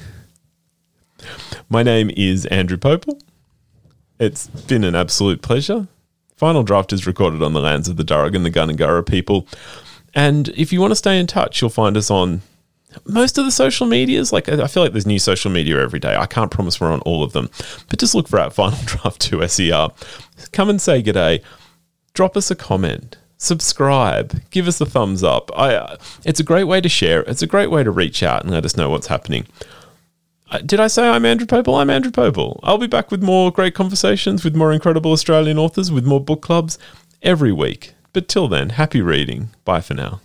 My 1.69 1.83
name 1.83 2.13
is 2.17 2.47
Andrew 2.47 2.79
Pople. 2.79 3.21
It's 4.21 4.47
been 4.47 4.85
an 4.85 4.95
absolute 4.95 5.43
pleasure. 5.43 5.89
Final 6.37 6.63
Draft 6.63 6.93
is 6.93 7.05
recorded 7.05 7.43
on 7.43 7.53
the 7.53 7.59
lands 7.59 7.89
of 7.89 7.97
the 7.97 8.05
Darug 8.05 8.37
and 8.37 8.47
the 8.47 8.51
Gundungurra 8.53 9.05
people. 9.05 9.49
And 10.15 10.51
if 10.51 10.73
you 10.73 10.81
want 10.81 10.93
to 10.93 10.95
stay 10.95 11.19
in 11.19 11.27
touch, 11.27 11.61
you'll 11.61 11.71
find 11.71 11.97
us 11.97 12.13
on 12.13 12.43
most 13.05 13.39
of 13.39 13.45
the 13.45 13.51
social 13.51 13.87
medias. 13.87 14.33
Like 14.33 14.49
I 14.49 14.67
feel 14.67 14.83
like 14.83 14.93
there's 14.93 15.07
new 15.07 15.19
social 15.19 15.51
media 15.51 15.81
every 15.81 15.99
day. 15.99 16.17
I 16.17 16.27
can't 16.27 16.51
promise 16.51 16.81
we're 16.81 16.93
on 16.93 17.01
all 17.01 17.23
of 17.23 17.33
them, 17.33 17.51
but 17.89 17.99
just 17.99 18.15
look 18.15 18.29
for 18.29 18.39
our 18.39 18.51
Final 18.51 18.79
Draft 18.85 19.21
2 19.21 19.47
SER. 19.49 19.89
Come 20.53 20.71
and 20.71 20.81
say 20.81 21.03
g'day. 21.03 21.43
Drop 22.15 22.37
us 22.37 22.51
a 22.51 22.57
comment 22.57 23.19
subscribe, 23.39 24.41
give 24.51 24.69
us 24.69 24.81
a 24.81 24.87
thumbs 24.87 25.23
up. 25.23 25.51
I, 25.57 25.75
uh, 25.75 25.97
it's 26.25 26.41
a 26.41 26.45
great 26.45 26.65
way 26.65 26.81
to 26.81 26.89
share. 26.89 27.23
It's 27.23 27.43
a 27.43 27.47
great 27.47 27.71
way 27.71 27.85
to 27.85 27.91
reach 27.91 28.23
out 28.23 28.43
and 28.43 28.51
let 28.51 28.65
us 28.65 28.77
know 28.77 28.91
what's 28.91 29.09
happening. 29.09 29.47
Uh, 30.51 30.59
did 30.59 30.79
I 30.79 30.87
say 30.87 31.09
I'm 31.09 31.25
Andrew 31.25 31.47
Pople? 31.47 31.79
I'm 31.81 31.91
Andrew 31.91 32.13
Pople. 32.13 32.61
I'll 32.63 32.79
be 32.79 32.87
back 32.87 33.11
with 33.11 33.23
more 33.23 33.51
great 33.51 33.75
conversations 33.75 34.45
with 34.45 34.55
more 34.55 34.73
incredible 34.73 35.13
Australian 35.13 35.59
authors, 35.59 35.91
with 35.91 36.07
more 36.07 36.21
book 36.21 36.43
clubs 36.43 36.79
every 37.23 37.53
week. 37.53 37.95
But 38.13 38.29
till 38.29 38.49
then, 38.49 38.71
happy 38.71 39.03
reading. 39.03 39.51
Bye 39.65 39.81
for 39.81 39.95
now. 39.95 40.21